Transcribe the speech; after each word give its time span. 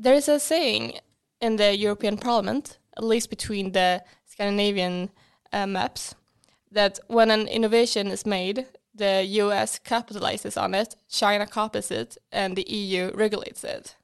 there 0.00 0.14
is 0.14 0.28
a 0.28 0.40
saying 0.40 0.98
in 1.40 1.56
the 1.56 1.76
European 1.76 2.16
Parliament, 2.16 2.78
at 2.96 3.04
least 3.04 3.28
between 3.28 3.72
the 3.72 4.02
Scandinavian 4.24 5.10
uh, 5.52 5.66
maps, 5.66 6.14
that 6.72 6.98
when 7.08 7.30
an 7.30 7.46
innovation 7.46 8.06
is 8.08 8.24
made, 8.24 8.66
the 8.94 9.24
US 9.42 9.78
capitalizes 9.78 10.60
on 10.60 10.74
it, 10.74 10.96
China 11.08 11.46
copies 11.46 11.90
it, 11.90 12.16
and 12.32 12.56
the 12.56 12.68
EU 12.68 13.10
regulates 13.14 13.62
it. 13.62 13.96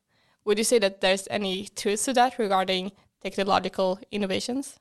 Would 0.45 0.59
you 0.59 0.65
say 0.65 0.79
that 0.79 1.01
there's 1.01 1.27
any 1.31 1.69
truth 1.75 2.05
to 2.05 2.13
that 2.13 2.39
regarding 2.39 2.93
technological 3.23 3.99
innovations? 4.11 4.79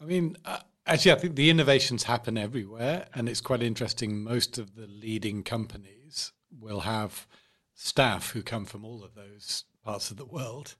I 0.00 0.04
mean, 0.04 0.36
uh, 0.44 0.58
actually, 0.86 1.12
I 1.12 1.16
think 1.16 1.34
the 1.34 1.50
innovations 1.50 2.04
happen 2.04 2.36
everywhere, 2.36 3.06
and 3.14 3.28
it's 3.28 3.40
quite 3.40 3.62
interesting. 3.62 4.22
Most 4.22 4.58
of 4.58 4.76
the 4.76 4.86
leading 4.86 5.42
companies 5.42 6.32
will 6.60 6.80
have 6.80 7.26
staff 7.74 8.30
who 8.30 8.42
come 8.42 8.64
from 8.64 8.84
all 8.84 9.02
of 9.02 9.14
those 9.14 9.64
parts 9.88 10.10
of 10.10 10.18
the 10.18 10.24
world. 10.26 10.74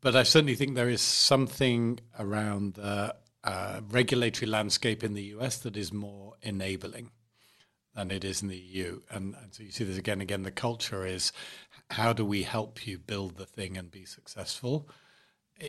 But 0.00 0.16
I 0.16 0.22
certainly 0.22 0.54
think 0.54 0.74
there 0.74 0.88
is 0.88 1.02
something 1.02 2.00
around 2.18 2.72
the 2.72 3.14
uh, 3.44 3.80
regulatory 3.90 4.46
landscape 4.46 5.04
in 5.04 5.12
the 5.12 5.34
US 5.34 5.58
that 5.58 5.76
is 5.76 5.92
more 5.92 6.36
enabling 6.40 7.10
than 7.94 8.10
it 8.10 8.24
is 8.24 8.40
in 8.40 8.48
the 8.48 8.56
EU. 8.56 9.02
And, 9.10 9.34
and, 9.42 9.52
so 9.52 9.62
you 9.62 9.70
see 9.70 9.84
this 9.84 9.98
again 9.98 10.14
and 10.14 10.22
again. 10.22 10.42
The 10.42 10.50
culture 10.50 11.04
is 11.04 11.32
how 11.90 12.14
do 12.14 12.24
we 12.24 12.44
help 12.44 12.86
you 12.86 12.96
build 12.98 13.36
the 13.36 13.44
thing 13.44 13.76
and 13.76 13.90
be 13.90 14.06
successful? 14.06 14.88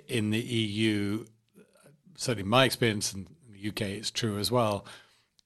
In 0.08 0.30
the 0.30 0.40
EU, 0.40 1.26
certainly 2.16 2.48
my 2.48 2.64
experience 2.64 3.14
in 3.14 3.28
the 3.50 3.68
UK, 3.68 3.82
it's 3.82 4.12
true 4.12 4.40
as 4.40 4.50
well. 4.50 4.86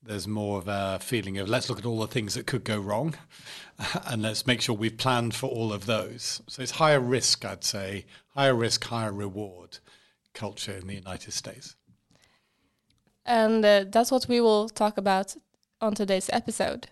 There's 0.06 0.28
more 0.28 0.60
of 0.60 0.68
a 0.68 1.00
feeling 1.02 1.38
of 1.40 1.50
let's 1.50 1.70
look 1.70 1.80
at 1.80 1.86
all 1.86 2.00
the 2.00 2.08
things 2.08 2.36
that 2.36 2.46
could 2.46 2.64
go 2.64 2.80
wrong 2.80 3.16
and 4.06 4.22
let's 4.22 4.46
make 4.46 4.62
sure 4.62 4.76
we've 4.76 4.98
planned 4.98 5.34
for 5.34 5.48
all 5.48 5.74
of 5.74 5.86
those. 5.86 6.42
So 6.48 6.62
it's 6.62 6.72
higher 6.72 7.00
risk, 7.00 7.44
I'd 7.44 7.64
say, 7.64 8.06
higher 8.36 8.54
risk, 8.54 8.84
higher 8.84 9.12
reward 9.12 9.80
culture 10.34 10.74
in 10.74 10.88
the 10.88 10.94
United 10.94 11.32
States. 11.32 11.76
And 13.26 13.66
uh, 13.66 13.86
that's 13.90 14.12
what 14.12 14.28
we 14.28 14.40
will 14.40 14.70
talk 14.70 14.98
about 14.98 15.36
on 15.82 15.96
today's 15.96 16.30
episode. 16.32 16.88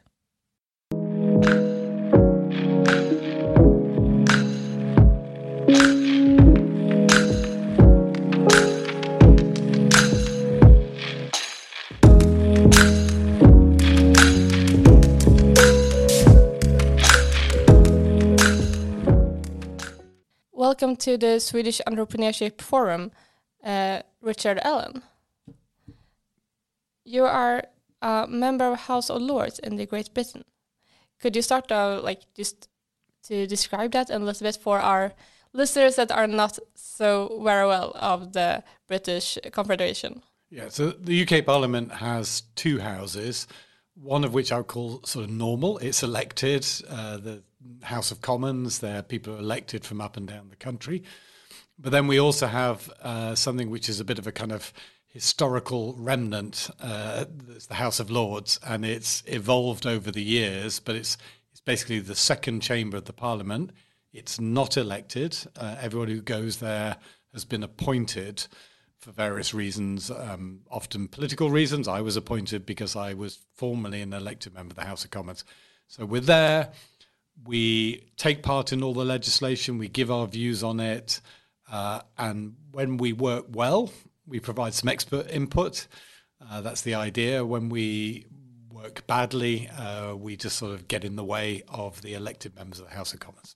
Welcome 20.64 20.95
to 20.95 21.17
the 21.17 21.42
Swedish 21.42 21.81
Entrepreneurship 21.86 22.61
Forum, 22.61 23.11
uh, 23.66 24.02
Richard 24.22 24.59
Allan. 24.64 25.03
You 27.03 27.25
are 27.25 27.66
a 28.02 28.28
member 28.30 28.72
of 28.72 28.80
House 28.80 29.09
of 29.09 29.22
Lords 29.22 29.59
in 29.59 29.75
the 29.75 29.86
Great 29.86 30.14
Britain. 30.14 30.45
Could 31.19 31.36
you 31.36 31.41
start 31.41 31.69
uh, 31.69 32.00
like 32.02 32.22
just 32.34 32.69
to 33.23 33.45
describe 33.45 33.91
that 33.91 34.09
a 34.09 34.17
little 34.17 34.45
bit 34.45 34.56
for 34.56 34.80
our 34.80 35.11
listeners 35.52 35.97
that 35.97 36.14
are 36.14 36.28
not 36.28 36.58
so 36.75 37.41
very 37.44 37.67
well 37.67 37.91
of 37.95 38.31
the 38.31 38.63
British 38.88 39.38
Confederation? 39.52 40.23
Yeah, 40.50 40.69
so 40.69 40.91
the 40.91 41.28
UK 41.28 41.46
Parliament 41.46 41.91
has 41.91 42.44
two 42.56 42.79
houses, 42.79 43.47
one 43.96 44.23
of 44.23 44.34
which 44.34 44.53
I 44.53 44.59
would 44.59 44.68
call 44.68 45.02
sort 45.03 45.25
of 45.25 45.31
normal. 45.31 45.78
It's 45.79 46.03
elected. 46.03 46.66
Uh, 46.90 47.18
the 47.18 47.44
House 47.84 48.12
of 48.12 48.22
Commons, 48.22 48.79
there 48.79 49.01
people 49.01 49.35
are 49.35 49.40
elected 49.40 49.85
from 49.85 50.01
up 50.01 50.18
and 50.18 50.28
down 50.28 50.50
the 50.50 50.56
country. 50.56 51.03
But 51.78 51.91
then 51.91 52.07
we 52.07 52.19
also 52.19 52.47
have 52.47 52.91
uh, 53.01 53.35
something 53.35 53.69
which 53.69 53.90
is 53.90 54.00
a 54.00 54.06
bit 54.06 54.19
of 54.19 54.28
a 54.28 54.31
kind 54.31 54.51
of 54.51 54.72
historical 55.07 55.96
remnant. 55.97 56.69
Uh, 56.79 57.25
it's 57.50 57.68
the 57.68 57.75
House 57.75 58.00
of 58.00 58.09
Lords, 58.09 58.59
and 58.66 58.84
it's 58.84 59.23
evolved 59.28 59.85
over 59.85 60.12
the 60.12 60.23
years, 60.23 60.79
but 60.79 60.96
it's 60.96 61.18
it's 61.52 61.62
basically 61.62 62.00
the 62.00 62.16
second 62.16 62.62
chamber 62.62 62.97
of 62.97 63.06
the 63.06 63.13
Parliament. 63.13 63.72
It's 64.12 64.40
not 64.40 64.78
elected. 64.78 65.38
Uh, 65.56 65.75
everyone 65.79 66.07
who 66.07 66.22
goes 66.22 66.57
there 66.57 66.97
has 67.31 67.46
been 67.46 67.63
appointed 67.63 68.46
for 69.00 69.12
various 69.12 69.53
reasons, 69.53 70.09
um, 70.09 70.62
often 70.72 71.07
political 71.07 71.52
reasons. 71.52 71.88
I 71.88 72.02
was 72.02 72.16
appointed 72.16 72.66
because 72.66 72.96
I 72.96 73.13
was 73.13 73.40
formerly 73.53 74.02
an 74.02 74.13
elected 74.13 74.53
member 74.53 74.72
of 74.72 74.78
the 74.78 74.85
House 74.85 75.03
of 75.03 75.12
Commons. 75.12 75.44
So 75.88 76.06
we're 76.06 76.22
there. 76.22 76.72
We 77.46 78.10
take 78.18 78.44
part 78.44 78.72
in 78.72 78.84
all 78.84 78.94
the 78.94 79.06
legislation. 79.06 79.78
We 79.78 79.88
give 79.88 80.12
our 80.12 80.28
views 80.28 80.64
on 80.64 80.80
it. 80.80 81.22
Uh, 81.72 82.02
and 82.18 82.56
when 82.72 82.98
we 82.98 83.14
work 83.14 83.46
well, 83.50 83.92
we 84.26 84.40
provide 84.40 84.74
some 84.74 84.90
expert 84.90 85.30
input. 85.30 85.88
Uh, 86.40 86.62
that's 86.62 86.82
the 86.82 86.96
idea. 86.96 87.46
When 87.46 87.70
we 87.70 88.26
work 88.72 89.06
badly, 89.08 89.70
uh, 89.70 90.16
we 90.16 90.36
just 90.36 90.58
sort 90.58 90.74
of 90.74 90.88
get 90.88 91.04
in 91.04 91.16
the 91.16 91.24
way 91.24 91.64
of 91.68 92.02
the 92.02 92.14
elected 92.14 92.56
members 92.56 92.80
of 92.80 92.90
the 92.90 92.96
House 92.96 93.14
of 93.14 93.20
Commons. 93.20 93.56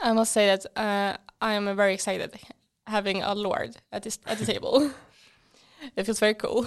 I 0.00 0.12
must 0.12 0.32
say 0.32 0.46
that 0.46 0.66
uh, 0.76 1.16
I 1.40 1.52
am 1.54 1.74
very 1.76 1.94
excited 1.94 2.38
having 2.86 3.22
a 3.22 3.34
lord 3.34 3.76
at 3.92 4.02
this 4.02 4.18
at 4.26 4.38
the 4.38 4.46
table. 4.46 4.90
it 5.96 6.04
feels 6.04 6.18
very 6.18 6.34
cool. 6.34 6.66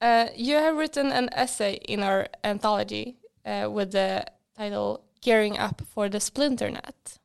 Uh, 0.00 0.26
you 0.36 0.56
have 0.56 0.76
written 0.76 1.12
an 1.12 1.28
essay 1.32 1.74
in 1.88 2.02
our 2.02 2.28
anthology 2.42 3.16
uh, 3.44 3.68
with 3.70 3.92
the 3.92 4.24
title 4.56 5.04
"Gearing 5.20 5.58
Up 5.58 5.82
for 5.94 6.08
the 6.08 6.18
Splinternet." 6.18 7.18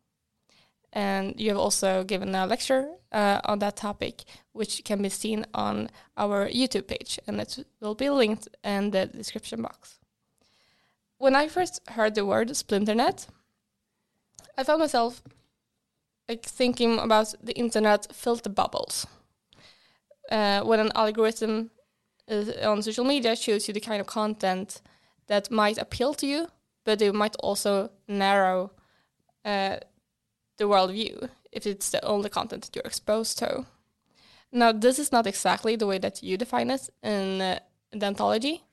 And 0.91 1.39
you 1.39 1.49
have 1.49 1.59
also 1.59 2.03
given 2.03 2.33
a 2.33 2.47
lecture 2.47 2.89
uh, 3.11 3.41
on 3.45 3.59
that 3.59 3.75
topic, 3.75 4.23
which 4.53 4.83
can 4.83 5.01
be 5.01 5.09
seen 5.09 5.45
on 5.53 5.89
our 6.17 6.49
YouTube 6.49 6.87
page, 6.87 7.19
and 7.27 7.39
it 7.39 7.65
will 7.79 7.95
be 7.95 8.09
linked 8.09 8.47
in 8.63 8.91
the 8.91 9.05
description 9.05 9.61
box. 9.61 9.99
When 11.17 11.35
I 11.35 11.47
first 11.47 11.81
heard 11.89 12.15
the 12.15 12.25
word 12.25 12.49
splinternet, 12.49 13.27
I 14.57 14.63
found 14.63 14.79
myself 14.79 15.21
like 16.27 16.43
thinking 16.43 16.99
about 16.99 17.33
the 17.43 17.53
internet 17.53 18.13
filter 18.13 18.49
bubbles. 18.49 19.05
Uh, 20.31 20.61
when 20.61 20.79
an 20.79 20.91
algorithm 20.95 21.71
on 22.63 22.81
social 22.83 23.03
media 23.03 23.35
shows 23.35 23.67
you 23.67 23.73
the 23.73 23.79
kind 23.79 23.99
of 23.99 24.07
content 24.07 24.81
that 25.29 25.49
might 25.49 25.77
appeal 25.77 26.13
to 26.15 26.27
you, 26.27 26.47
but 26.83 27.01
it 27.01 27.15
might 27.15 27.35
also 27.37 27.89
narrow 28.07 28.71
uh, 29.45 29.77
the 30.57 30.65
worldview 30.65 31.29
if 31.51 31.65
it's 31.65 31.89
the 31.89 32.03
only 32.05 32.29
content 32.29 32.63
that 32.63 32.75
you're 32.75 32.85
exposed 32.85 33.37
to. 33.39 33.65
Now, 34.51 34.71
this 34.71 34.99
is 34.99 35.11
not 35.11 35.27
exactly 35.27 35.75
the 35.75 35.87
way 35.87 35.99
that 35.99 36.21
you 36.23 36.37
define 36.37 36.71
it 36.71 36.89
in, 37.03 37.41
uh, 37.41 37.59
the 37.91 38.05
anthology, 38.05 38.63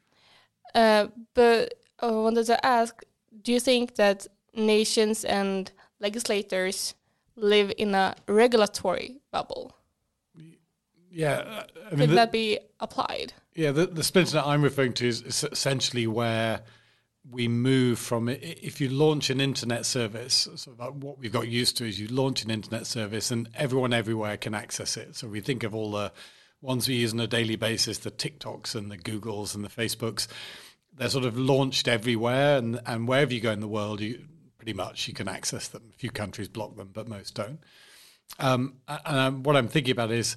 uh, 0.75 1.07
but 1.35 1.75
I 2.01 2.11
wanted 2.11 2.47
to 2.47 2.67
ask 2.67 3.03
do 3.43 3.53
you 3.53 3.61
think 3.61 3.97
that 3.97 4.27
nations 4.55 5.25
and 5.25 5.71
legislators 6.01 6.95
live 7.37 7.73
in 7.77 7.95
a 7.95 8.15
regulatory 8.27 9.21
bubble? 9.31 9.77
Yeah, 11.11 11.33
uh, 11.33 11.65
I 11.91 11.95
mean, 11.95 12.09
could 12.09 12.19
that 12.19 12.33
be 12.33 12.59
applied? 12.81 13.33
Yeah, 13.55 13.73
the, 13.73 13.87
the 13.87 14.03
splinter 14.03 14.33
that 14.33 14.47
I'm 14.47 14.63
referring 14.63 14.93
to 14.95 15.09
is 15.09 15.23
essentially 15.51 16.07
where 16.07 16.63
we 17.31 17.49
move 17.49 17.99
from 17.99 18.29
if 18.29 18.81
you 18.81 18.89
launch 18.89 19.31
an 19.31 19.41
internet 19.41 19.85
service 19.85 20.49
so 20.55 20.71
what 20.73 21.19
we've 21.19 21.33
got 21.33 21.49
used 21.49 21.77
to 21.77 21.85
is 21.85 21.99
you 21.99 22.07
launch 22.09 22.45
an 22.45 22.51
internet 22.51 22.87
service 22.87 23.31
and 23.31 23.49
everyone 23.55 23.93
everywhere 23.93 24.37
can 24.37 24.55
access 24.55 24.97
it. 24.97 25.17
So 25.17 25.27
we 25.27 25.41
think 25.41 25.65
of 25.65 25.75
all 25.75 25.91
the 25.91 26.13
ones 26.63 26.89
we 26.89 26.95
use 26.95 27.13
on 27.13 27.21
a 27.21 27.27
daily 27.27 27.57
basis 27.57 27.99
the 27.99 28.11
tiktoks 28.11 28.75
and 28.75 28.91
the 28.91 28.99
googles 28.99 29.55
and 29.55 29.65
the 29.65 29.69
facebooks. 29.69 30.29
They're 30.95 31.09
sort 31.09 31.25
of 31.25 31.37
launched 31.37 31.89
everywhere 31.89 32.59
and, 32.59 32.81
and 32.87 33.09
wherever 33.09 33.35
you 33.35 33.41
go 33.41 33.51
in 33.51 33.61
the 33.61 33.69
world 33.69 34.01
you 34.01 34.25
pretty 34.57 34.75
much 34.75 35.09
you 35.09 35.15
can 35.15 35.29
access 35.29 35.69
them. 35.69 35.91
A 35.93 35.99
few 35.99 36.11
countries 36.11 36.49
block 36.49 36.77
them 36.77 36.91
but 36.93 37.09
most 37.09 37.35
don't. 37.35 37.59
Um, 38.39 38.75
and 38.89 39.45
what 39.47 39.57
i'm 39.57 39.69
thinking 39.69 39.93
about 39.93 40.11
is 40.11 40.37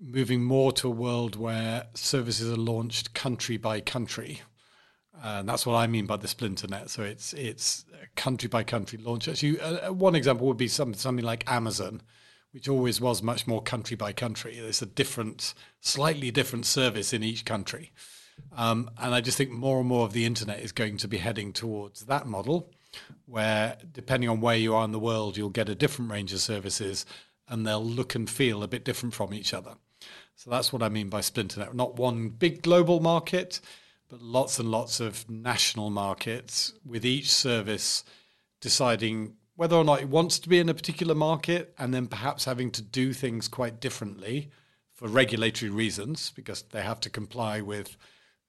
moving 0.00 0.42
more 0.42 0.72
to 0.72 0.88
a 0.88 0.90
world 0.90 1.36
where 1.36 1.86
services 1.94 2.50
are 2.50 2.56
launched 2.56 3.14
country 3.14 3.56
by 3.56 3.80
country 3.80 4.40
and 5.22 5.48
that's 5.48 5.66
what 5.66 5.74
I 5.74 5.86
mean 5.86 6.06
by 6.06 6.16
the 6.16 6.28
splinternet. 6.28 6.88
So 6.88 7.02
it's 7.02 7.32
it's 7.34 7.84
country 8.16 8.48
by 8.48 8.64
country 8.64 8.98
launch. 8.98 9.28
Actually, 9.28 9.60
uh, 9.60 9.92
one 9.92 10.14
example 10.14 10.46
would 10.46 10.56
be 10.56 10.68
some, 10.68 10.94
something 10.94 11.24
like 11.24 11.50
Amazon, 11.50 12.02
which 12.52 12.68
always 12.68 13.00
was 13.00 13.22
much 13.22 13.46
more 13.46 13.62
country 13.62 13.96
by 13.96 14.12
country. 14.12 14.56
It's 14.56 14.82
a 14.82 14.86
different, 14.86 15.54
slightly 15.80 16.30
different 16.30 16.66
service 16.66 17.12
in 17.12 17.22
each 17.22 17.44
country. 17.44 17.92
Um, 18.56 18.90
and 18.98 19.14
I 19.14 19.20
just 19.20 19.36
think 19.36 19.50
more 19.50 19.80
and 19.80 19.88
more 19.88 20.06
of 20.06 20.14
the 20.14 20.24
internet 20.24 20.60
is 20.60 20.72
going 20.72 20.96
to 20.98 21.08
be 21.08 21.18
heading 21.18 21.52
towards 21.52 22.06
that 22.06 22.26
model, 22.26 22.70
where 23.26 23.76
depending 23.92 24.30
on 24.30 24.40
where 24.40 24.56
you 24.56 24.74
are 24.74 24.84
in 24.84 24.92
the 24.92 24.98
world, 24.98 25.36
you'll 25.36 25.50
get 25.50 25.68
a 25.68 25.74
different 25.74 26.10
range 26.10 26.32
of 26.32 26.40
services, 26.40 27.04
and 27.46 27.66
they'll 27.66 27.84
look 27.84 28.14
and 28.14 28.30
feel 28.30 28.62
a 28.62 28.68
bit 28.68 28.84
different 28.84 29.14
from 29.14 29.34
each 29.34 29.52
other. 29.52 29.74
So 30.40 30.48
that's 30.48 30.72
what 30.72 30.82
I 30.82 30.88
mean 30.88 31.10
by 31.10 31.20
splinternet. 31.20 31.74
Not 31.74 31.96
one 31.96 32.30
big 32.30 32.62
global 32.62 33.00
market 33.00 33.60
but 34.08 34.22
lots 34.22 34.58
and 34.58 34.70
lots 34.70 34.98
of 34.98 35.28
national 35.28 35.90
markets 35.90 36.72
with 36.82 37.04
each 37.04 37.30
service 37.30 38.02
deciding 38.62 39.34
whether 39.54 39.76
or 39.76 39.84
not 39.84 40.00
it 40.00 40.08
wants 40.08 40.38
to 40.38 40.48
be 40.48 40.58
in 40.58 40.70
a 40.70 40.74
particular 40.74 41.14
market 41.14 41.74
and 41.78 41.92
then 41.92 42.06
perhaps 42.06 42.46
having 42.46 42.70
to 42.70 42.80
do 42.80 43.12
things 43.12 43.48
quite 43.48 43.82
differently 43.82 44.50
for 44.94 45.08
regulatory 45.08 45.70
reasons 45.70 46.32
because 46.34 46.62
they 46.62 46.80
have 46.80 47.00
to 47.00 47.10
comply 47.10 47.60
with 47.60 47.98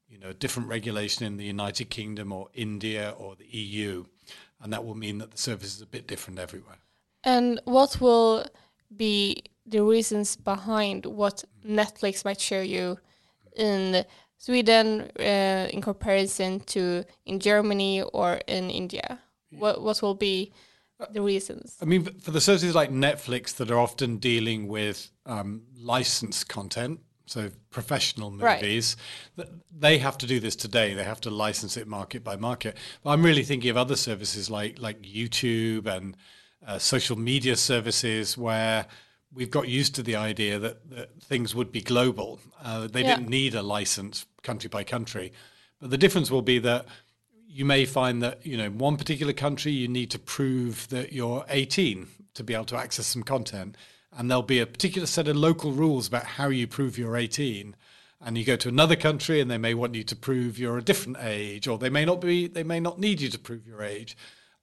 you 0.08 0.18
know 0.18 0.32
different 0.32 0.70
regulation 0.70 1.26
in 1.26 1.36
the 1.36 1.44
United 1.44 1.90
Kingdom 1.90 2.32
or 2.32 2.48
India 2.54 3.14
or 3.18 3.36
the 3.36 3.46
EU 3.46 4.06
and 4.62 4.72
that 4.72 4.86
will 4.86 4.96
mean 4.96 5.18
that 5.18 5.32
the 5.32 5.38
service 5.38 5.76
is 5.76 5.82
a 5.82 5.86
bit 5.86 6.08
different 6.08 6.40
everywhere. 6.40 6.78
And 7.26 7.60
what 7.66 8.00
will 8.00 8.46
be 8.96 9.44
the 9.72 9.84
reasons 9.84 10.36
behind 10.36 11.06
what 11.06 11.44
Netflix 11.66 12.24
might 12.24 12.40
show 12.40 12.62
you 12.62 12.98
in 13.56 14.06
Sweden 14.38 15.10
uh, 15.20 15.68
in 15.72 15.82
comparison 15.82 16.60
to 16.60 17.04
in 17.26 17.40
Germany 17.40 18.02
or 18.02 18.40
in 18.48 18.70
India? 18.70 19.20
What 19.52 19.82
what 19.82 20.02
will 20.02 20.16
be 20.16 20.52
the 21.12 21.22
reasons? 21.22 21.78
I 21.82 21.86
mean, 21.86 22.04
for 22.04 22.32
the 22.32 22.42
services 22.42 22.76
like 22.76 22.92
Netflix 22.92 23.56
that 23.56 23.72
are 23.72 23.80
often 23.80 24.18
dealing 24.18 24.68
with 24.68 25.10
um, 25.26 25.64
licensed 25.78 26.48
content, 26.48 27.00
so 27.26 27.50
professional 27.70 28.32
movies, 28.32 28.98
right. 29.38 29.48
they 29.72 29.98
have 29.98 30.18
to 30.20 30.28
do 30.28 30.40
this 30.40 30.56
today. 30.56 30.94
They 30.94 31.04
have 31.04 31.22
to 31.22 31.30
license 31.30 31.78
it 31.78 31.88
market 31.88 32.24
by 32.24 32.36
market. 32.36 32.78
But 33.04 33.12
I'm 33.12 33.24
really 33.24 33.44
thinking 33.44 33.70
of 33.70 33.78
other 33.78 33.96
services 33.96 34.50
like 34.50 34.80
like 34.80 35.02
YouTube 35.02 35.86
and 35.86 36.18
uh, 36.66 36.78
social 36.78 37.18
media 37.18 37.56
services 37.56 38.38
where 38.38 38.86
we've 39.34 39.52
got 39.52 39.68
used 39.68 39.96
to 39.96 40.04
the 40.04 40.16
idea 40.16 40.60
that, 40.60 40.90
that 40.90 41.22
things 41.22 41.56
would 41.56 41.72
be 41.72 41.82
global. 41.82 42.40
Uh, 42.64 42.88
they 42.88 43.02
yeah. 43.02 43.16
didn't 43.16 43.30
need 43.30 43.56
a 43.56 43.62
license 43.62 44.26
country 44.44 44.68
by 44.68 44.84
country. 44.84 45.32
But 45.80 45.90
the 45.90 45.98
difference 45.98 46.30
will 46.30 46.42
be 46.42 46.60
that 46.60 46.86
you 47.48 47.66
may 47.66 47.86
find 47.86 48.22
that 48.24 48.46
you 48.46 48.56
know 48.58 48.66
in 48.66 48.78
one 48.78 48.98
particular 48.98 49.34
country 49.34 49.72
you 49.72 49.88
need 49.88 50.10
to 50.12 50.20
prove 50.20 50.88
that 50.90 51.12
you're 51.12 51.46
18 51.50 52.08
to 52.34 52.44
be 52.44 52.54
able 52.54 52.66
to 52.66 52.78
access 52.78 53.08
some 53.08 53.24
content 53.24 53.76
and 54.14 54.30
there'll 54.30 54.44
be 54.44 54.60
a 54.60 54.66
particular 54.66 55.06
set 55.06 55.28
of 55.28 55.36
local 55.36 55.72
rules 55.72 56.08
about 56.08 56.24
how 56.24 56.48
you 56.48 56.66
prove 56.66 56.98
you're 56.98 57.18
18 57.18 57.76
and 58.22 58.38
you 58.38 58.46
go 58.46 58.56
to 58.56 58.70
another 58.70 58.96
country 58.96 59.42
and 59.42 59.52
they 59.52 59.58
may 59.58 59.74
want 59.74 59.96
you 59.96 60.04
to 60.04 60.16
prove 60.16 60.58
you're 60.58 60.78
a 60.78 60.84
different 60.84 61.18
age 61.20 61.68
or 61.68 61.78
they 61.78 61.90
may 61.90 62.06
not 62.06 62.22
be 62.22 62.48
they 62.48 62.64
may 62.64 62.80
not 62.80 63.00
need 63.00 63.20
you 63.20 63.30
to 63.30 63.40
prove 63.40 63.68
your 63.68 63.84
age 63.84 64.16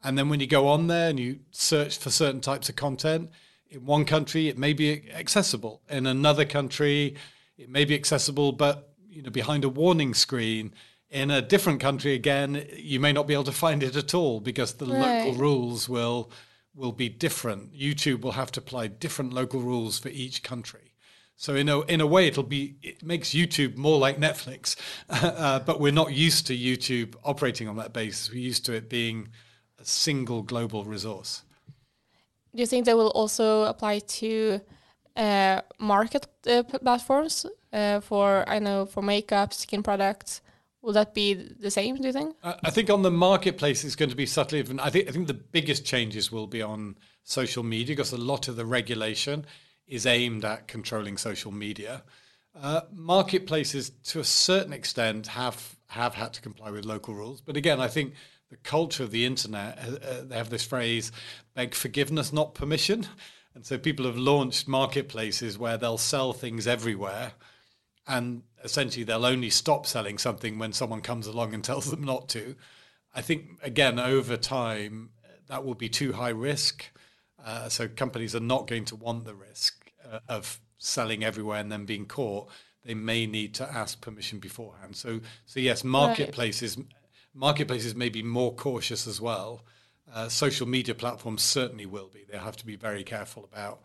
and 0.03 0.17
then 0.17 0.31
when 0.31 0.41
you 0.41 0.47
go 0.47 0.67
on 0.67 0.87
there 0.87 1.11
and 1.11 1.21
you 1.21 1.41
search 1.51 1.99
for 1.99 2.11
certain 2.11 2.41
types 2.41 2.71
of 2.71 2.77
content 2.77 3.31
in 3.71 3.85
one 3.85 4.05
country 4.05 4.49
it 4.49 4.59
may 4.59 4.73
be 4.73 5.11
accessible. 5.13 5.83
In 5.89 6.07
another 6.07 6.45
country 6.45 7.17
it 7.57 7.69
may 7.69 7.85
be 7.85 7.95
accessible 7.95 8.53
but 8.53 8.93
you 9.09 9.23
know 9.23 9.31
behind 9.31 9.65
a 9.65 9.69
warning 9.69 10.15
screen. 10.15 10.73
In 11.11 11.31
a 11.31 11.41
different 11.41 11.81
country 11.81 12.15
again 12.15 12.67
you 12.77 13.01
may 13.01 13.13
not 13.13 13.27
be 13.27 13.35
able 13.35 13.45
to 13.45 13.53
find 13.53 13.83
it 13.83 13.97
at 13.97 14.15
all 14.15 14.41
because 14.41 14.75
the 14.75 14.87
right. 14.87 15.27
local 15.27 15.35
rules 15.35 15.89
will 15.89 16.31
will 16.75 16.93
be 16.93 17.09
different. 17.09 17.75
Youtube 17.75 18.21
will 18.21 18.33
have 18.33 18.53
to 18.53 18.61
apply 18.61 18.87
different 18.87 19.33
local 19.33 19.61
rules 19.61 19.99
for 19.99 20.09
each 20.11 20.43
country. 20.43 20.95
So 21.37 21.55
in 21.55 21.69
a 21.69 21.81
in 21.83 22.01
a 22.01 22.07
way 22.07 22.27
it'll 22.27 22.43
be 22.43 22.77
it 22.83 23.03
makes 23.05 23.31
youtube 23.31 23.77
more 23.77 23.97
like 23.97 24.19
netflix 24.19 24.75
uh, 25.09 25.61
but 25.61 25.79
we're 25.79 25.93
not 25.93 26.13
used 26.13 26.49
to 26.49 26.59
youtube 26.59 27.15
operating 27.25 27.69
on 27.69 27.77
that 27.77 27.93
basis. 27.93 28.31
We're 28.31 28.41
used 28.41 28.65
to 28.67 28.73
it 28.73 28.89
being 28.89 29.29
a 29.79 29.85
single 29.85 30.43
global 30.43 30.85
resource 30.85 31.43
do 32.55 32.61
you 32.61 32.67
think 32.67 32.87
that 32.87 32.97
will 32.97 33.11
also 33.11 33.65
apply 33.65 33.99
to 33.99 34.61
uh, 35.17 35.61
market 35.79 36.27
uh, 36.47 36.63
platforms 36.63 37.47
uh, 37.73 38.01
for 38.01 38.45
I 38.49 38.59
know 38.59 38.87
for 38.87 39.03
makeup, 39.03 39.53
skin 39.53 39.83
products, 39.83 40.41
Will 40.81 40.93
that 40.93 41.13
be 41.13 41.35
the 41.35 41.71
same? 41.71 41.97
Do 41.97 42.07
you 42.07 42.13
think? 42.13 42.37
I 42.43 42.71
think 42.71 42.89
on 42.89 43.03
the 43.03 43.11
marketplace, 43.11 43.85
it's 43.85 43.97
going 43.97 44.11
to 44.11 44.17
be 44.17 44.27
subtly 44.27 44.61
different. 44.61 44.81
I 44.81 44.91
think 44.91 45.09
I 45.09 45.13
think 45.13 45.27
the 45.27 45.35
biggest 45.35 45.85
changes 45.85 46.31
will 46.31 46.47
be 46.47 46.63
on 46.63 46.97
social 47.25 47.65
media 47.65 47.97
because 47.97 48.13
a 48.13 48.17
lot 48.17 48.47
of 48.49 48.57
the 48.57 48.65
regulation 48.65 49.45
is 49.89 50.07
aimed 50.07 50.45
at 50.45 50.69
controlling 50.69 51.19
social 51.19 51.51
media. 51.51 52.05
Uh, 52.55 52.83
marketplaces, 52.93 53.91
to 54.05 54.21
a 54.21 54.25
certain 54.25 54.73
extent, 54.73 55.27
have 55.27 55.77
have 55.89 56.15
had 56.15 56.33
to 56.35 56.41
comply 56.41 56.71
with 56.71 56.85
local 56.85 57.15
rules, 57.15 57.41
but 57.41 57.57
again, 57.57 57.81
I 57.81 57.89
think 57.89 58.15
the 58.51 58.57
culture 58.57 59.03
of 59.03 59.11
the 59.11 59.27
internet 59.27 59.79
uh, 59.79 60.07
uh 60.07 60.25
they 60.25 60.37
have 60.37 60.51
this 60.51 60.65
phrase 60.65 61.13
"beg 61.55 61.75
forgiveness, 61.75 62.33
not 62.33 62.55
permission," 62.55 63.07
and 63.55 63.65
so 63.67 63.79
people 63.79 64.07
have 64.07 64.17
launched 64.17 64.69
marketplaces 64.69 65.59
where 65.59 65.77
they'll 65.77 65.99
sell 65.99 66.33
things 66.33 66.67
everywhere 66.67 67.33
and 68.09 68.43
essentially 68.65 69.05
they'll 69.05 69.27
only 69.27 69.51
stop 69.51 69.87
selling 69.87 70.19
something 70.19 70.59
when 70.59 70.73
someone 70.73 71.03
comes 71.03 71.27
along 71.27 71.55
and 71.55 71.63
tells 71.73 71.91
them 71.91 72.03
not 72.03 72.29
to. 72.31 72.57
I 73.15 73.21
think 73.21 73.59
again 73.63 73.99
over 73.99 74.37
time 74.37 75.11
that 75.49 75.65
will 75.65 75.75
be 75.75 75.89
too 75.89 76.13
high 76.15 76.31
risk. 76.31 76.85
Uh, 77.45 77.69
so 77.69 77.89
companies 77.89 78.35
are 78.35 78.41
not 78.41 78.67
going 78.67 78.85
to 78.87 78.97
want 78.97 79.25
the 79.25 79.35
risk 79.35 79.91
uh, 80.11 80.19
of 80.29 80.61
selling 80.79 81.25
everywhere 81.25 81.61
and 81.61 81.71
then 81.71 81.85
being 81.85 82.07
caught. 82.07 82.49
They 82.85 82.95
may 82.95 83.27
need 83.27 83.55
to 83.55 83.71
ask 83.71 84.01
permission 84.01 84.39
beforehand. 84.39 84.97
So 84.97 85.21
so 85.47 85.61
yes, 85.61 85.85
marketplaces 85.85 86.77
right. 86.77 86.87
Marketplaces 87.39 87.95
may 87.95 88.09
be 88.09 88.23
more 88.23 88.53
cautious 88.53 89.07
as 89.07 89.21
well. 89.21 89.65
Uh, 90.13 90.29
social 90.29 90.67
media 90.67 90.95
platforms 90.95 91.43
certainly 91.43 91.87
will 91.87 92.09
be. 92.13 92.25
They'll 92.25 92.41
have 92.41 92.57
to 92.57 92.67
be 92.67 92.77
very 92.77 93.05
careful 93.05 93.45
about 93.45 93.81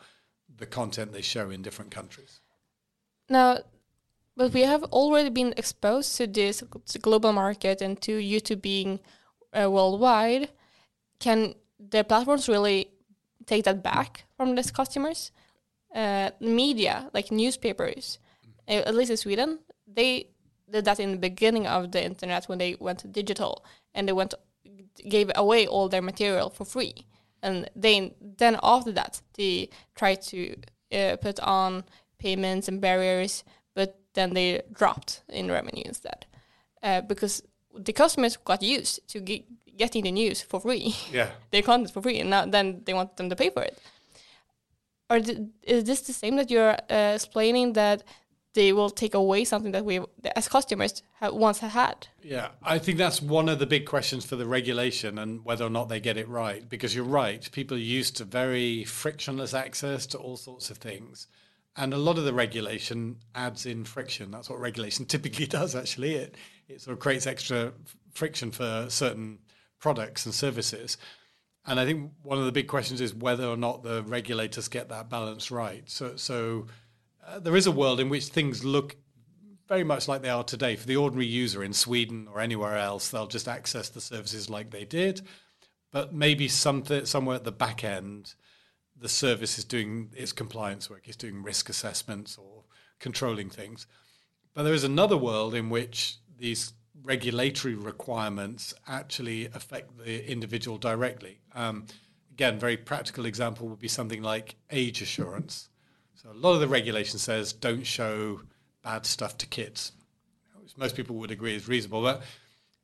the 0.57 0.65
content 0.65 1.13
they 1.13 1.21
show 1.21 1.49
in 1.49 1.61
different 1.61 1.91
countries. 1.91 2.41
Now, 3.29 3.59
but 4.35 4.53
we 4.53 4.61
have 4.61 4.83
already 4.85 5.29
been 5.29 5.53
exposed 5.57 6.17
to 6.17 6.25
this 6.27 6.63
global 7.01 7.33
market 7.33 7.81
and 7.81 8.01
to 8.01 8.17
YouTube 8.17 8.61
being 8.61 8.99
uh, 9.53 9.69
worldwide. 9.69 10.49
Can 11.19 11.53
the 11.79 12.03
platforms 12.03 12.49
really 12.49 12.89
take 13.45 13.65
that 13.65 13.83
back 13.83 14.25
from 14.35 14.55
these 14.55 14.71
customers? 14.71 15.31
Uh, 15.93 16.31
media, 16.39 17.09
like 17.13 17.31
newspapers, 17.31 18.17
uh, 18.67 18.71
at 18.71 18.95
least 18.95 19.11
in 19.11 19.17
Sweden, 19.17 19.59
they 19.85 20.32
did 20.73 20.85
that 20.85 20.99
in 20.99 21.11
the 21.11 21.17
beginning 21.17 21.67
of 21.67 21.91
the 21.91 22.03
internet 22.03 22.45
when 22.45 22.57
they 22.57 22.75
went 22.79 23.11
digital 23.11 23.63
and 23.93 24.07
they 24.07 24.13
went 24.13 24.33
gave 25.09 25.31
away 25.35 25.67
all 25.67 25.89
their 25.89 26.01
material 26.01 26.49
for 26.49 26.65
free. 26.65 27.05
And 27.41 27.69
then 27.75 28.11
then 28.37 28.57
after 28.61 28.91
that, 28.93 29.21
they 29.37 29.69
tried 29.95 30.21
to 30.23 30.55
uh, 30.93 31.15
put 31.21 31.39
on 31.39 31.83
payments 32.19 32.67
and 32.67 32.79
barriers 32.79 33.43
but 33.75 33.99
then 34.13 34.33
they 34.33 34.61
dropped 34.71 35.23
in 35.29 35.51
revenue 35.51 35.83
instead 35.85 36.25
uh, 36.81 37.01
because 37.01 37.43
the 37.75 37.93
customers 37.93 38.37
got 38.37 38.61
used 38.61 39.07
to 39.09 39.19
ge- 39.19 39.45
getting 39.77 40.03
the 40.03 40.11
news 40.11 40.41
for 40.41 40.59
free. 40.59 40.95
Yeah, 41.11 41.29
their 41.51 41.61
content 41.61 41.91
for 41.91 42.01
free, 42.01 42.19
and 42.19 42.29
now 42.29 42.45
then 42.45 42.81
they 42.85 42.93
want 42.93 43.17
them 43.17 43.29
to 43.29 43.35
pay 43.35 43.49
for 43.49 43.63
it. 43.63 43.79
Or 45.09 45.19
th- 45.19 45.39
is 45.63 45.83
this 45.83 46.01
the 46.01 46.13
same 46.13 46.35
that 46.35 46.51
you're 46.51 46.77
uh, 46.89 47.13
explaining 47.15 47.73
that 47.73 48.03
they 48.53 48.71
will 48.73 48.89
take 48.89 49.13
away 49.13 49.45
something 49.45 49.71
that 49.71 49.85
we, 49.85 49.99
as 50.35 50.47
customers, 50.47 51.01
have 51.19 51.33
once 51.33 51.59
had? 51.59 52.07
Yeah, 52.21 52.49
I 52.61 52.79
think 52.79 52.97
that's 52.97 53.21
one 53.21 53.49
of 53.49 53.59
the 53.59 53.65
big 53.65 53.85
questions 53.85 54.25
for 54.25 54.35
the 54.35 54.45
regulation 54.45 55.17
and 55.17 55.43
whether 55.43 55.65
or 55.65 55.69
not 55.69 55.89
they 55.89 55.99
get 55.99 56.17
it 56.17 56.27
right. 56.27 56.67
Because 56.67 56.95
you're 56.95 57.03
right, 57.05 57.49
people 57.51 57.77
are 57.77 57.79
used 57.79 58.17
to 58.17 58.25
very 58.25 58.83
frictionless 58.83 59.53
access 59.53 60.05
to 60.07 60.17
all 60.17 60.37
sorts 60.37 60.69
of 60.69 60.77
things 60.77 61.27
and 61.75 61.93
a 61.93 61.97
lot 61.97 62.17
of 62.17 62.23
the 62.23 62.33
regulation 62.33 63.17
adds 63.33 63.65
in 63.65 63.83
friction. 63.83 64.31
That's 64.31 64.49
what 64.49 64.59
regulation 64.59 65.05
typically 65.07 65.47
does. 65.47 65.75
Actually, 65.75 66.15
it 66.15 66.35
it 66.67 66.81
sort 66.81 66.93
of 66.93 66.99
creates 66.99 67.27
extra 67.27 67.73
friction 68.13 68.51
for 68.51 68.85
certain 68.89 69.39
products 69.79 70.25
and 70.25 70.33
services. 70.33 70.97
And 71.65 71.79
I 71.79 71.85
think 71.85 72.11
one 72.21 72.37
of 72.37 72.45
the 72.45 72.51
big 72.51 72.67
questions 72.67 72.99
is 72.99 73.13
whether 73.13 73.45
or 73.45 73.57
not 73.57 73.83
the 73.83 74.03
regulators 74.03 74.67
get 74.67 74.89
that 74.89 75.09
balance 75.09 75.49
right. 75.49 75.89
So, 75.89 76.17
so 76.17 76.67
uh, 77.27 77.39
there 77.39 77.55
is 77.55 77.67
a 77.67 77.71
world 77.71 77.99
in 77.99 78.09
which 78.09 78.25
things 78.25 78.63
look 78.63 78.95
very 79.67 79.83
much 79.83 80.07
like 80.07 80.21
they 80.21 80.29
are 80.29 80.43
today. 80.43 80.75
For 80.75 80.87
the 80.87 80.97
ordinary 80.97 81.25
user 81.25 81.63
in 81.63 81.73
Sweden 81.73 82.27
or 82.31 82.39
anywhere 82.39 82.77
else, 82.77 83.09
they'll 83.09 83.27
just 83.27 83.47
access 83.47 83.89
the 83.89 84.01
services 84.01 84.49
like 84.49 84.71
they 84.71 84.85
did. 84.85 85.21
But 85.91 86.13
maybe 86.13 86.47
something 86.47 87.05
somewhere 87.05 87.35
at 87.35 87.43
the 87.43 87.51
back 87.51 87.83
end, 87.83 88.33
the 88.99 89.09
service 89.09 89.57
is 89.57 89.65
doing 89.65 90.09
its 90.15 90.31
compliance 90.31 90.89
work, 90.89 91.07
it's 91.07 91.17
doing 91.17 91.43
risk 91.43 91.69
assessments 91.69 92.37
or 92.37 92.63
controlling 92.99 93.49
things. 93.49 93.87
But 94.53 94.63
there 94.63 94.73
is 94.73 94.83
another 94.83 95.17
world 95.17 95.55
in 95.55 95.69
which 95.69 96.17
these 96.37 96.73
regulatory 97.03 97.75
requirements 97.75 98.73
actually 98.87 99.47
affect 99.47 99.97
the 99.97 100.29
individual 100.31 100.77
directly. 100.77 101.39
Um, 101.53 101.85
again, 102.31 102.59
very 102.59 102.77
practical 102.77 103.25
example 103.25 103.67
would 103.67 103.79
be 103.79 103.87
something 103.87 104.21
like 104.21 104.55
age 104.71 105.01
assurance. 105.01 105.69
So 106.23 106.31
a 106.31 106.33
lot 106.33 106.53
of 106.53 106.61
the 106.61 106.67
regulation 106.69 107.19
says 107.19 107.51
don't 107.51 107.85
show 107.85 108.41
bad 108.81 109.05
stuff 109.05 109.37
to 109.39 109.45
kids, 109.45 109.91
which 110.61 110.77
most 110.77 110.95
people 110.95 111.17
would 111.17 111.31
agree 111.31 111.55
is 111.55 111.67
reasonable. 111.67 112.01
But 112.01 112.23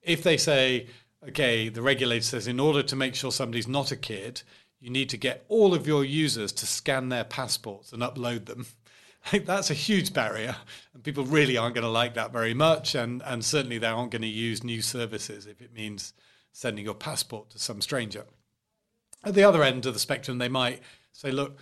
if 0.01 0.23
they 0.23 0.35
say, 0.35 0.87
okay, 1.25 1.69
the 1.69 1.81
regulator 1.81 2.23
says 2.23 2.47
in 2.47 2.59
order 2.59 2.83
to 2.83 2.95
make 2.97 3.15
sure 3.15 3.31
somebody's 3.31 3.67
not 3.67 3.93
a 3.93 3.95
kid, 3.95 4.41
you 4.81 4.89
need 4.89 5.09
to 5.09 5.17
get 5.17 5.45
all 5.47 5.73
of 5.73 5.87
your 5.87 6.03
users 6.03 6.51
to 6.53 6.65
scan 6.65 7.09
their 7.09 7.23
passports 7.23 7.93
and 7.93 8.01
upload 8.01 8.45
them. 8.45 8.65
that's 9.45 9.69
a 9.69 9.73
huge 9.73 10.13
barrier, 10.13 10.55
and 10.93 11.03
people 11.03 11.25
really 11.25 11.57
aren't 11.57 11.75
going 11.75 11.83
to 11.83 11.89
like 11.89 12.15
that 12.15 12.33
very 12.33 12.53
much. 12.53 12.95
And, 12.95 13.21
and 13.25 13.43
certainly 13.43 13.77
they 13.77 13.87
aren't 13.87 14.11
going 14.11 14.21
to 14.21 14.27
use 14.27 14.63
new 14.63 14.81
services 14.81 15.45
if 15.45 15.61
it 15.61 15.73
means 15.73 16.13
sending 16.51 16.83
your 16.83 16.93
passport 16.93 17.49
to 17.51 17.59
some 17.59 17.79
stranger. 17.81 18.25
At 19.23 19.33
the 19.33 19.43
other 19.43 19.63
end 19.63 19.85
of 19.85 19.93
the 19.93 19.99
spectrum, 19.99 20.37
they 20.37 20.49
might 20.49 20.81
say, 21.11 21.31
look, 21.31 21.57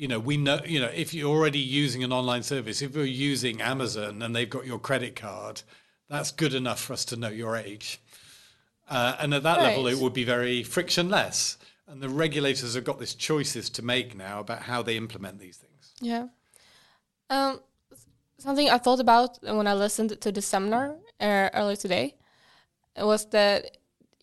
you 0.00 0.08
know, 0.08 0.18
we 0.18 0.38
know, 0.38 0.58
you 0.64 0.80
know, 0.80 0.90
if 0.94 1.12
you're 1.12 1.28
already 1.28 1.58
using 1.58 2.02
an 2.02 2.10
online 2.10 2.42
service, 2.42 2.80
if 2.80 2.94
you're 2.94 3.04
using 3.04 3.60
Amazon 3.60 4.22
and 4.22 4.34
they've 4.34 4.48
got 4.48 4.64
your 4.64 4.78
credit 4.78 5.14
card, 5.14 5.60
that's 6.08 6.30
good 6.30 6.54
enough 6.54 6.80
for 6.80 6.94
us 6.94 7.04
to 7.04 7.16
know 7.16 7.28
your 7.28 7.54
age. 7.54 8.00
Uh, 8.88 9.16
and 9.20 9.34
at 9.34 9.42
that 9.42 9.58
right. 9.58 9.66
level, 9.66 9.86
it 9.88 9.98
would 9.98 10.14
be 10.14 10.24
very 10.24 10.62
frictionless. 10.62 11.58
And 11.86 12.00
the 12.00 12.08
regulators 12.08 12.74
have 12.76 12.84
got 12.84 12.98
these 12.98 13.12
choices 13.12 13.68
to 13.70 13.82
make 13.82 14.16
now 14.16 14.40
about 14.40 14.62
how 14.62 14.80
they 14.80 14.96
implement 14.96 15.38
these 15.38 15.58
things. 15.58 15.92
Yeah. 16.00 16.28
Um, 17.28 17.60
something 18.38 18.70
I 18.70 18.78
thought 18.78 19.00
about 19.00 19.38
when 19.42 19.66
I 19.66 19.74
listened 19.74 20.18
to 20.18 20.32
the 20.32 20.40
seminar 20.40 20.96
uh, 21.20 21.50
earlier 21.52 21.76
today 21.76 22.14
was 22.96 23.26
that 23.26 23.76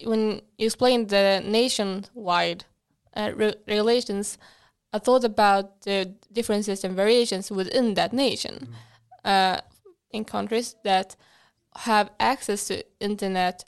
when 0.04 0.42
you 0.58 0.66
explained 0.66 1.10
the 1.10 1.44
nationwide 1.46 2.66
uh, 3.16 3.32
re 3.36 3.54
regulations, 3.68 4.40
I 4.94 5.00
thought 5.00 5.24
about 5.24 5.82
the 5.82 6.14
differences 6.32 6.84
and 6.84 6.96
variations 6.96 7.52
within 7.52 7.94
that 7.96 8.14
nation. 8.14 8.68
Mm. 9.24 9.58
Uh, 9.58 9.62
in 10.12 10.26
countries 10.26 10.76
that 10.84 11.16
have 11.76 12.10
access 12.20 12.68
to 12.68 12.84
internet 13.00 13.64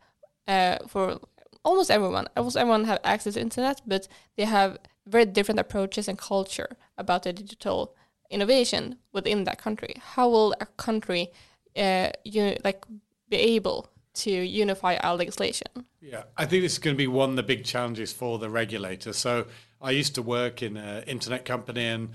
uh, 0.48 0.78
for 0.88 1.20
almost 1.64 1.92
everyone, 1.92 2.28
almost 2.36 2.58
everyone 2.58 2.86
have 2.86 3.00
access 3.04 3.34
to 3.36 3.42
internet, 3.42 3.82
but 3.86 4.08
they 4.38 4.46
have 4.46 4.78
very 5.06 5.26
different 5.26 5.60
approaches 5.60 6.08
and 6.08 6.18
culture 6.18 6.70
about 6.98 7.24
the 7.24 7.34
digital 7.34 7.96
innovation 8.30 8.96
within 9.12 9.44
that 9.44 9.62
country. 9.62 9.96
How 10.16 10.30
will 10.30 10.54
a 10.62 10.66
country, 10.66 11.32
uh, 11.76 12.10
you 12.24 12.56
like, 12.64 12.86
be 13.30 13.38
able 13.38 13.90
to 14.14 14.32
unify 14.32 14.96
our 14.98 15.16
legislation? 15.16 15.68
Yeah, 16.02 16.24
I 16.38 16.46
think 16.46 16.64
this 16.64 16.74
is 16.74 16.80
going 16.80 16.96
to 16.96 16.98
be 16.98 17.08
one 17.08 17.32
of 17.32 17.36
the 17.36 17.44
big 17.44 17.64
challenges 17.64 18.14
for 18.14 18.40
the 18.40 18.50
regulator. 18.50 19.14
So 19.14 19.46
I 19.82 19.92
used 19.92 20.16
to 20.16 20.22
work 20.22 20.62
in 20.62 20.78
an 20.78 21.04
internet 21.04 21.46
company 21.46 21.86
and, 21.86 22.10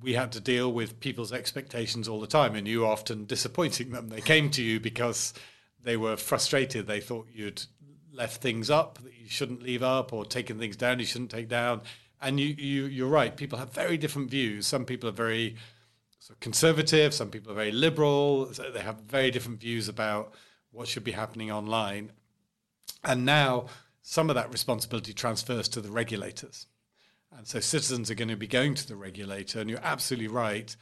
we 0.00 0.14
had 0.14 0.32
to 0.32 0.40
deal 0.40 0.72
with 0.72 1.00
people's 1.00 1.32
expectations 1.32 2.08
all 2.08 2.18
the 2.18 2.26
time, 2.26 2.54
and 2.54 2.66
you 2.66 2.86
often 2.86 3.24
disappointing 3.26 3.90
them. 3.90 4.08
They 4.08 4.22
came 4.22 4.50
to 4.52 4.62
you 4.62 4.80
because 4.80 5.34
they 5.82 5.96
were 5.96 6.16
frustrated. 6.16 6.86
They 6.86 7.00
thought 7.00 7.28
you'd 7.32 7.62
left 8.12 8.40
things 8.40 8.70
up 8.70 8.98
that 9.02 9.12
you 9.14 9.28
shouldn't 9.28 9.62
leave 9.62 9.82
up, 9.82 10.12
or 10.12 10.24
taken 10.24 10.58
things 10.58 10.76
down 10.76 10.98
you 10.98 11.04
shouldn't 11.04 11.30
take 11.30 11.48
down. 11.48 11.82
And 12.22 12.40
you, 12.40 12.48
you 12.48 12.86
you're 12.86 13.08
right. 13.08 13.36
People 13.36 13.58
have 13.58 13.72
very 13.72 13.98
different 13.98 14.30
views. 14.30 14.66
Some 14.66 14.86
people 14.86 15.08
are 15.10 15.12
very 15.12 15.56
sort 16.18 16.36
of 16.36 16.40
conservative. 16.40 17.12
Some 17.12 17.30
people 17.30 17.52
are 17.52 17.56
very 17.56 17.72
liberal. 17.72 18.52
So 18.54 18.70
they 18.70 18.80
have 18.80 19.00
very 19.02 19.30
different 19.30 19.60
views 19.60 19.88
about 19.88 20.32
what 20.70 20.88
should 20.88 21.04
be 21.04 21.12
happening 21.12 21.50
online. 21.50 22.12
And 23.04 23.24
now 23.24 23.66
some 24.02 24.30
of 24.30 24.36
that 24.36 24.50
responsibility 24.50 25.12
transfers 25.12 25.68
to 25.68 25.80
the 25.80 25.90
regulators. 25.90 26.66
And 27.36 27.46
so 27.46 27.60
citizens 27.60 28.10
are 28.10 28.14
going 28.14 28.28
to 28.28 28.36
be 28.36 28.46
going 28.46 28.74
to 28.74 28.88
the 28.88 28.96
regulator, 28.96 29.60
and 29.60 29.68
you're 29.68 29.78
absolutely 29.82 30.28
right. 30.28 30.74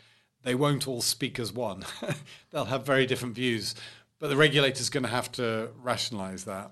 They 0.45 0.55
won't 0.55 0.87
all 0.87 1.03
speak 1.03 1.39
as 1.39 1.53
one. 1.53 1.85
They'll 2.51 2.67
have 2.67 2.87
very 2.87 3.07
different 3.07 3.35
views, 3.35 3.75
but 4.21 4.29
the 4.29 4.37
regulator 4.37 4.81
is 4.81 4.91
going 4.91 5.03
to 5.03 5.09
have 5.09 5.33
to 5.33 5.71
rationalize 5.83 6.45
that. 6.45 6.71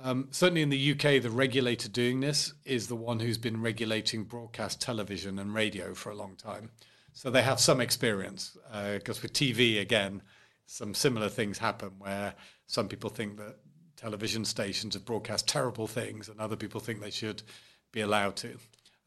Um, 0.00 0.28
certainly 0.30 0.62
in 0.62 0.68
the 0.68 0.92
UK, 0.92 1.20
the 1.20 1.30
regulator 1.30 1.88
doing 1.88 2.20
this 2.20 2.54
is 2.64 2.86
the 2.86 2.94
one 2.94 3.18
who's 3.18 3.38
been 3.38 3.60
regulating 3.60 4.22
broadcast 4.22 4.80
television 4.80 5.38
and 5.40 5.52
radio 5.52 5.94
for 5.94 6.10
a 6.10 6.14
long 6.14 6.36
time. 6.36 6.70
So 7.12 7.30
they 7.30 7.42
have 7.42 7.58
some 7.58 7.80
experience. 7.80 8.56
Because 8.72 9.18
uh, 9.18 9.22
with 9.22 9.32
TV, 9.32 9.80
again, 9.80 10.22
some 10.66 10.94
similar 10.94 11.28
things 11.28 11.58
happen 11.58 11.92
where 11.98 12.34
some 12.68 12.86
people 12.86 13.10
think 13.10 13.38
that 13.38 13.56
television 13.96 14.44
stations 14.44 14.94
have 14.94 15.04
broadcast 15.04 15.48
terrible 15.48 15.88
things 15.88 16.28
and 16.28 16.38
other 16.38 16.54
people 16.54 16.80
think 16.80 17.00
they 17.00 17.10
should 17.10 17.42
be 17.90 18.02
allowed 18.02 18.36
to. 18.36 18.56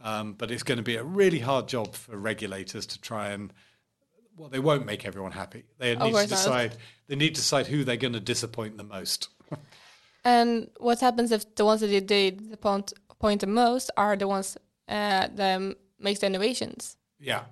Um, 0.03 0.33
but 0.33 0.51
it's 0.51 0.63
going 0.63 0.77
to 0.77 0.83
be 0.83 0.95
a 0.95 1.03
really 1.03 1.39
hard 1.39 1.67
job 1.67 1.93
for 1.93 2.17
regulators 2.17 2.85
to 2.87 3.01
try 3.01 3.29
and 3.29 3.53
well, 4.37 4.49
they 4.49 4.59
won't 4.59 4.85
make 4.85 5.05
everyone 5.05 5.31
happy. 5.31 5.65
They 5.77 5.95
need 5.95 6.15
to 6.15 6.27
decide. 6.27 6.75
They 7.07 7.15
need 7.15 7.35
to 7.35 7.41
decide 7.41 7.67
who 7.67 7.83
they're 7.83 7.97
going 7.97 8.13
to 8.13 8.19
disappoint 8.19 8.77
the 8.77 8.83
most. 8.83 9.29
and 10.23 10.69
what 10.77 10.99
happens 10.99 11.31
if 11.31 11.53
the 11.55 11.65
ones 11.65 11.81
that 11.81 12.07
they 12.07 12.31
disappoint 12.31 12.93
point 13.19 13.41
the 13.41 13.47
most 13.47 13.91
are 13.97 14.15
the 14.15 14.27
ones 14.27 14.57
uh, 14.87 15.27
that 15.35 15.75
make 15.99 16.19
the 16.19 16.25
innovations? 16.25 16.97
Yeah. 17.19 17.43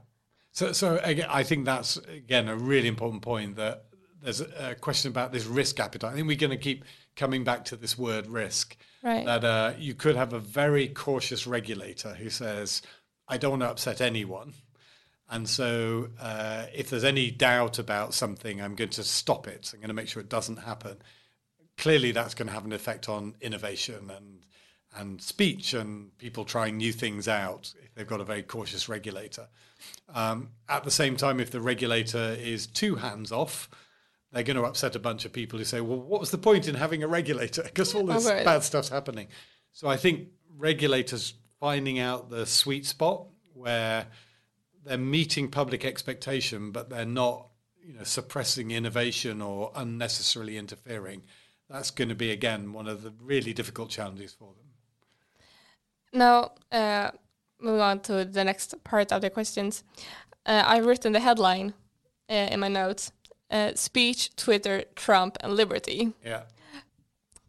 So, 0.51 0.72
so 0.72 1.00
again, 1.03 1.27
I 1.29 1.44
think 1.44 1.65
that's 1.65 1.98
again 1.98 2.48
a 2.48 2.56
really 2.56 2.88
important 2.88 3.22
point 3.22 3.56
that 3.58 3.86
there's 4.22 4.41
a, 4.41 4.72
a 4.72 4.75
question 4.75 5.12
about 5.12 5.32
this 5.32 5.46
risk 5.46 5.79
appetite. 5.79 6.12
I 6.12 6.15
think 6.15 6.27
we're 6.27 6.38
going 6.38 6.50
to 6.50 6.58
keep 6.58 6.86
coming 7.15 7.44
back 7.44 7.65
to 7.65 7.75
this 7.75 7.98
word 7.98 8.27
risk. 8.27 8.75
Right. 9.03 9.25
That 9.25 9.44
uh, 9.44 9.74
you 9.77 9.94
could 9.94 10.15
have 10.15 10.34
a 10.34 10.39
very 10.39 10.88
cautious 10.88 11.48
regulator 11.48 12.13
who 12.13 12.29
says, 12.29 12.82
I 13.27 13.38
don't 13.38 13.51
want 13.51 13.63
to 13.63 13.70
upset 13.70 14.01
anyone. 14.01 14.53
And 15.29 15.48
so 15.48 16.10
uh, 16.20 16.65
if 16.74 16.89
there's 16.89 17.03
any 17.03 17.32
doubt 17.32 17.79
about 17.79 18.13
something, 18.13 18.62
I'm 18.62 18.75
going 18.75 18.89
to 18.91 19.03
stop 19.03 19.48
it. 19.48 19.72
I'm 19.74 19.79
going 19.79 19.89
to 19.89 19.94
make 19.94 20.08
sure 20.08 20.22
it 20.22 20.29
doesn't 20.29 20.58
happen. 20.58 20.98
Clearly, 21.77 22.12
that's 22.12 22.34
going 22.34 22.48
to 22.48 22.53
have 22.53 22.65
an 22.65 22.74
effect 22.74 23.08
on 23.08 23.36
innovation 23.41 24.12
and 24.15 24.39
and 24.98 25.22
speech 25.22 25.75
and 25.75 26.18
people 26.18 26.44
trying 26.44 26.75
new 26.75 26.91
things 26.91 27.27
out 27.27 27.72
if 27.84 27.94
they've 27.94 28.08
got 28.08 28.22
a 28.22 28.25
very 28.25 28.41
cautious 28.41 28.89
regulator. 28.89 29.48
Um, 30.13 30.50
at 30.68 30.84
the 30.84 30.91
same 30.91 31.15
time, 31.15 31.39
if 31.39 31.51
the 31.51 31.62
regulator 31.62 32.36
is 32.39 32.65
too 32.65 32.96
hands 32.96 33.32
off, 33.32 33.70
they're 34.32 34.44
going 34.44 34.58
to 34.58 34.64
upset 34.64 34.96
a 34.96 35.00
bunch 35.00 35.26
of 35.26 35.34
people 35.34 35.58
who 35.58 35.66
say, 35.66 35.82
well, 35.82 36.00
what 36.00 36.20
was 36.20 36.32
the 36.32 36.38
point 36.38 36.68
in 36.68 36.76
having 36.76 37.04
a 37.04 37.08
regulator? 37.08 37.64
Because 37.64 37.96
all 37.96 38.06
this 38.06 38.28
oh, 38.30 38.44
bad 38.44 38.64
stuff's 38.64 38.90
happening. 38.90 39.28
So 39.72 39.88
I 39.88 39.98
think 39.98 40.30
regulators 40.58 41.34
finding 41.60 42.00
out 42.00 42.30
the 42.30 42.46
sweet 42.46 42.86
spot 42.86 43.28
where 43.54 44.08
they're 44.86 44.98
meeting 44.98 45.50
public 45.50 45.84
expectation, 45.84 46.72
but 46.72 46.90
they're 46.90 47.06
not, 47.06 47.48
you 47.82 47.94
know, 47.94 48.04
suppressing 48.04 48.72
innovation 48.72 49.42
or 49.42 49.72
unnecessarily 49.76 50.58
interfering. 50.58 51.24
That's 51.70 51.92
going 51.92 52.10
to 52.10 52.16
be 52.16 52.32
again 52.32 52.74
one 52.74 52.88
of 52.88 53.04
the 53.04 53.14
really 53.22 53.54
difficult 53.54 53.90
challenges 53.90 54.34
for 54.34 54.54
them. 54.54 54.66
Now, 56.14 56.52
uh, 56.72 57.12
moving 57.60 57.82
on 57.82 58.00
to 58.02 58.26
the 58.26 58.44
next 58.44 58.84
part 58.84 59.12
of 59.12 59.22
the 59.22 59.30
questions, 59.30 59.84
uh, 60.46 60.64
I've 60.66 60.86
written 60.86 61.14
the 61.14 61.20
headline 61.20 61.74
uh, 62.30 62.48
in 62.52 62.60
my 62.60 62.68
notes 62.68 63.12
uh, 63.51 63.74
speech, 63.75 64.36
Twitter, 64.36 64.84
Trump, 64.96 65.38
and 65.41 65.53
liberty. 65.53 66.13
Yeah. 66.24 66.44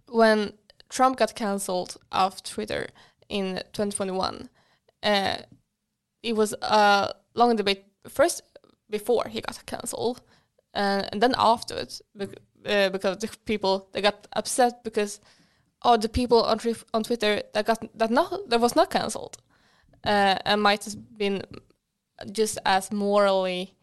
When 0.09 0.55
Trump 0.89 1.19
got 1.19 1.35
cancelled 1.35 1.97
off 2.11 2.43
Twitter 2.43 2.89
in 3.29 3.57
2021, 3.73 4.49
uh, 5.03 5.37
it 6.23 6.37
was 6.37 6.55
a 6.63 7.15
long 7.35 7.57
debate 7.57 7.85
first 8.09 8.43
before 8.89 9.29
he 9.29 9.41
got 9.41 9.65
cancelled, 9.67 10.21
uh, 10.75 11.05
and 11.13 11.23
then 11.23 11.35
afterwards, 11.39 12.03
uh, 12.19 12.89
because 12.91 13.19
the 13.19 13.31
people 13.45 13.89
they 13.93 14.03
got 14.03 14.27
upset 14.35 14.85
because 14.85 15.21
oh 15.83 15.97
the 15.97 16.09
people 16.09 16.43
on 16.43 16.59
on 16.93 17.03
Twitter 17.03 17.43
that 17.55 17.67
got 17.67 17.99
that 17.99 18.11
not 18.11 18.49
that 18.49 18.61
was 18.61 18.77
not 18.77 18.91
cancelled, 18.91 19.39
uh, 20.05 20.37
and 20.45 20.63
might 20.63 20.85
have 20.85 21.17
been 21.17 21.43
just 22.33 22.59
as 22.67 22.93
morally 22.93 23.75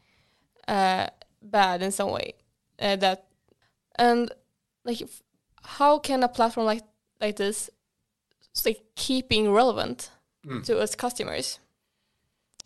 uh, 0.67 1.07
bad 1.41 1.81
in 1.81 1.91
some 1.91 2.11
way. 2.11 2.33
Uh, 2.79 2.95
that 2.95 3.27
and 3.97 4.31
like 4.85 5.01
how 5.63 5.99
can 5.99 6.23
a 6.23 6.27
platform 6.27 6.65
like 6.65 6.83
like 7.19 7.35
this 7.35 7.69
like 8.65 8.81
keeping 8.95 9.51
relevant 9.51 10.09
mm. 10.45 10.63
to 10.63 10.79
its 10.79 10.95
customers 10.95 11.59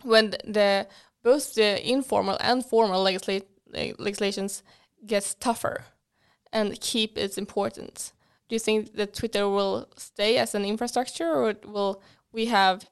when 0.04 0.32
the 0.46 0.88
both 1.24 1.54
the 1.56 1.90
informal 1.90 2.38
and 2.40 2.66
formal 2.66 3.04
legisla 3.04 3.44
legislations 4.00 4.63
gets 5.06 5.34
tougher 5.36 5.86
and 6.54 6.80
keep 6.80 7.18
its 7.18 7.38
importance 7.38 8.13
do 8.48 8.56
you 8.56 8.60
think 8.60 8.94
that 8.96 9.13
twitter 9.13 9.50
will 9.50 9.88
stay 9.98 10.38
as 10.38 10.56
an 10.56 10.66
infrastructure 10.66 11.32
or 11.32 11.56
will 11.66 12.01
we 12.32 12.46
have 12.46 12.90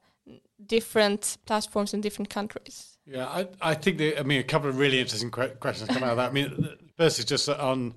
different 0.66 1.38
platforms 1.46 1.94
in 1.94 2.00
different 2.00 2.28
countries 2.28 2.89
yeah, 3.06 3.26
I, 3.26 3.48
I 3.60 3.74
think 3.74 3.98
the, 3.98 4.18
I 4.18 4.22
mean 4.22 4.40
a 4.40 4.44
couple 4.44 4.68
of 4.68 4.78
really 4.78 5.00
interesting 5.00 5.30
questions 5.30 5.88
come 5.88 6.02
out 6.02 6.10
of 6.10 6.16
that. 6.18 6.30
I 6.30 6.32
mean, 6.32 6.76
first 6.96 7.18
is 7.18 7.24
just 7.24 7.48
on 7.48 7.94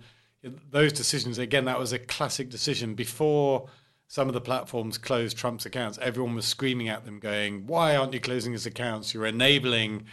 those 0.71 0.93
decisions. 0.93 1.37
Again, 1.37 1.65
that 1.65 1.79
was 1.79 1.93
a 1.93 1.99
classic 1.99 2.49
decision 2.49 2.95
before 2.95 3.69
some 4.07 4.27
of 4.27 4.33
the 4.33 4.41
platforms 4.41 4.97
closed 4.97 5.37
Trump's 5.37 5.65
accounts. 5.65 5.97
Everyone 6.01 6.35
was 6.35 6.45
screaming 6.45 6.89
at 6.89 7.05
them, 7.05 7.19
going, 7.19 7.67
"Why 7.67 7.95
aren't 7.95 8.13
you 8.13 8.19
closing 8.19 8.53
his 8.53 8.65
accounts? 8.65 9.13
You're 9.13 9.25
enabling 9.25 10.05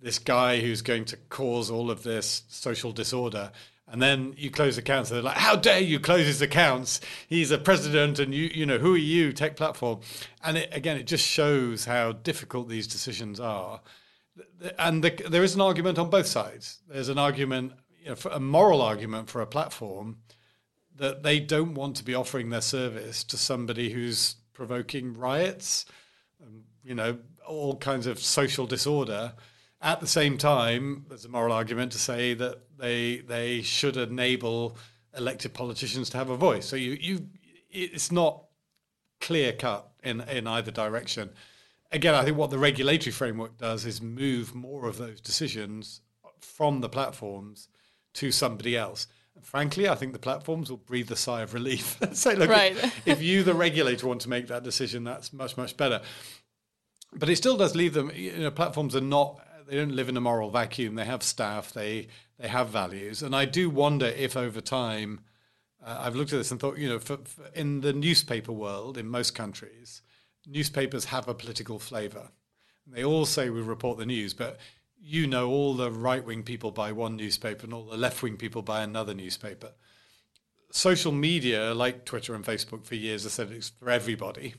this 0.00 0.18
guy 0.18 0.60
who's 0.60 0.82
going 0.82 1.04
to 1.06 1.16
cause 1.16 1.70
all 1.70 1.90
of 1.90 2.02
this 2.02 2.42
social 2.48 2.92
disorder." 2.92 3.52
And 3.90 4.02
then 4.02 4.34
you 4.36 4.50
close 4.50 4.76
accounts. 4.76 5.08
They're 5.10 5.22
like, 5.22 5.38
"How 5.38 5.56
dare 5.56 5.80
you 5.80 5.98
close 5.98 6.26
his 6.26 6.42
accounts? 6.42 7.00
He's 7.26 7.50
a 7.50 7.58
president, 7.58 8.18
and 8.18 8.34
you, 8.34 8.50
you 8.54 8.66
know, 8.66 8.78
who 8.78 8.94
are 8.94 8.98
you, 8.98 9.32
tech 9.32 9.56
platform?" 9.56 10.00
And 10.42 10.58
it, 10.58 10.68
again, 10.72 10.96
it 10.96 11.06
just 11.06 11.26
shows 11.26 11.86
how 11.86 12.12
difficult 12.12 12.68
these 12.68 12.86
decisions 12.86 13.40
are 13.40 13.80
and 14.78 15.02
the, 15.02 15.10
there 15.28 15.44
is 15.44 15.54
an 15.54 15.60
argument 15.60 15.98
on 15.98 16.10
both 16.10 16.26
sides. 16.26 16.80
There's 16.88 17.08
an 17.08 17.18
argument, 17.18 17.72
you 18.00 18.10
know, 18.10 18.16
a 18.30 18.40
moral 18.40 18.82
argument 18.82 19.28
for 19.28 19.40
a 19.40 19.46
platform 19.46 20.18
that 20.96 21.22
they 21.22 21.40
don't 21.40 21.74
want 21.74 21.96
to 21.96 22.04
be 22.04 22.14
offering 22.14 22.50
their 22.50 22.60
service 22.60 23.24
to 23.24 23.36
somebody 23.36 23.90
who's 23.90 24.36
provoking 24.52 25.14
riots, 25.14 25.86
um, 26.42 26.64
you 26.82 26.94
know, 26.94 27.18
all 27.46 27.76
kinds 27.76 28.06
of 28.06 28.18
social 28.18 28.66
disorder. 28.66 29.32
At 29.80 30.00
the 30.00 30.08
same 30.08 30.36
time, 30.38 31.06
there's 31.08 31.24
a 31.24 31.28
moral 31.28 31.52
argument 31.52 31.92
to 31.92 31.98
say 31.98 32.34
that 32.34 32.58
they 32.76 33.18
they 33.18 33.62
should 33.62 33.96
enable 33.96 34.76
elected 35.16 35.54
politicians 35.54 36.10
to 36.10 36.18
have 36.18 36.30
a 36.30 36.36
voice. 36.36 36.66
So 36.66 36.76
you 36.76 36.98
you 37.00 37.28
it's 37.70 38.10
not 38.10 38.44
clear 39.20 39.52
cut 39.52 39.88
in 40.02 40.20
in 40.22 40.46
either 40.46 40.72
direction. 40.72 41.30
Again, 41.90 42.14
I 42.14 42.24
think 42.24 42.36
what 42.36 42.50
the 42.50 42.58
regulatory 42.58 43.12
framework 43.12 43.56
does 43.56 43.86
is 43.86 44.02
move 44.02 44.54
more 44.54 44.86
of 44.86 44.98
those 44.98 45.20
decisions 45.20 46.02
from 46.40 46.80
the 46.80 46.88
platforms 46.88 47.68
to 48.14 48.30
somebody 48.30 48.76
else. 48.76 49.06
And 49.34 49.44
frankly, 49.44 49.88
I 49.88 49.94
think 49.94 50.12
the 50.12 50.18
platforms 50.18 50.70
will 50.70 50.78
breathe 50.78 51.10
a 51.10 51.16
sigh 51.16 51.42
of 51.42 51.54
relief. 51.54 51.98
Say, 52.12 52.34
look, 52.34 52.50
right. 52.50 52.76
if 53.06 53.22
you, 53.22 53.42
the 53.42 53.54
regulator, 53.54 54.06
want 54.06 54.20
to 54.22 54.28
make 54.28 54.48
that 54.48 54.64
decision, 54.64 55.04
that's 55.04 55.32
much 55.32 55.56
much 55.56 55.76
better. 55.76 56.00
But 57.14 57.30
it 57.30 57.36
still 57.36 57.56
does 57.56 57.74
leave 57.74 57.94
them. 57.94 58.10
You 58.14 58.36
know, 58.36 58.50
platforms 58.50 58.94
are 58.94 59.00
not. 59.00 59.40
They 59.66 59.76
don't 59.76 59.94
live 59.94 60.08
in 60.08 60.16
a 60.16 60.20
moral 60.20 60.50
vacuum. 60.50 60.94
They 60.94 61.04
have 61.04 61.22
staff. 61.22 61.72
They 61.72 62.08
they 62.38 62.48
have 62.48 62.68
values, 62.68 63.22
and 63.22 63.34
I 63.34 63.44
do 63.44 63.70
wonder 63.70 64.06
if 64.06 64.36
over 64.36 64.60
time 64.60 65.20
uh, 65.84 65.98
I've 66.00 66.16
looked 66.16 66.32
at 66.32 66.38
this 66.38 66.50
and 66.50 66.60
thought, 66.60 66.78
you 66.78 66.88
know, 66.88 66.98
for, 66.98 67.18
for 67.18 67.46
in 67.54 67.80
the 67.80 67.92
newspaper 67.92 68.52
world, 68.52 68.98
in 68.98 69.08
most 69.08 69.34
countries, 69.34 70.02
newspapers 70.48 71.06
have 71.06 71.28
a 71.28 71.34
political 71.34 71.78
flavour. 71.78 72.30
They 72.86 73.04
all 73.04 73.26
say 73.26 73.50
we 73.50 73.60
report 73.60 73.98
the 73.98 74.06
news, 74.06 74.34
but 74.34 74.58
you 75.00 75.26
know, 75.26 75.48
all 75.48 75.74
the 75.74 75.90
right 75.90 76.24
wing 76.24 76.42
people 76.42 76.70
buy 76.70 76.92
one 76.92 77.16
newspaper 77.16 77.64
and 77.64 77.74
all 77.74 77.84
the 77.84 77.96
left 77.96 78.22
wing 78.22 78.36
people 78.36 78.62
buy 78.62 78.82
another 78.82 79.14
newspaper. 79.14 79.72
Social 80.70 81.12
media, 81.12 81.72
like 81.74 82.04
Twitter 82.04 82.34
and 82.34 82.44
Facebook, 82.44 82.84
for 82.84 82.94
years 82.94 83.22
have 83.22 83.32
said 83.32 83.50
it's 83.50 83.70
for 83.70 83.90
everybody. 83.90 84.54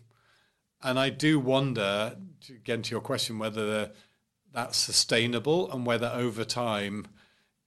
And 0.82 0.98
I 0.98 1.10
do 1.10 1.40
wonder, 1.40 2.16
to 2.46 2.54
get 2.54 2.76
into 2.76 2.92
your 2.92 3.02
question, 3.02 3.38
whether 3.38 3.92
that's 4.54 4.78
sustainable 4.78 5.72
and 5.72 5.86
whether 5.86 6.12
over 6.14 6.46
time 6.46 7.06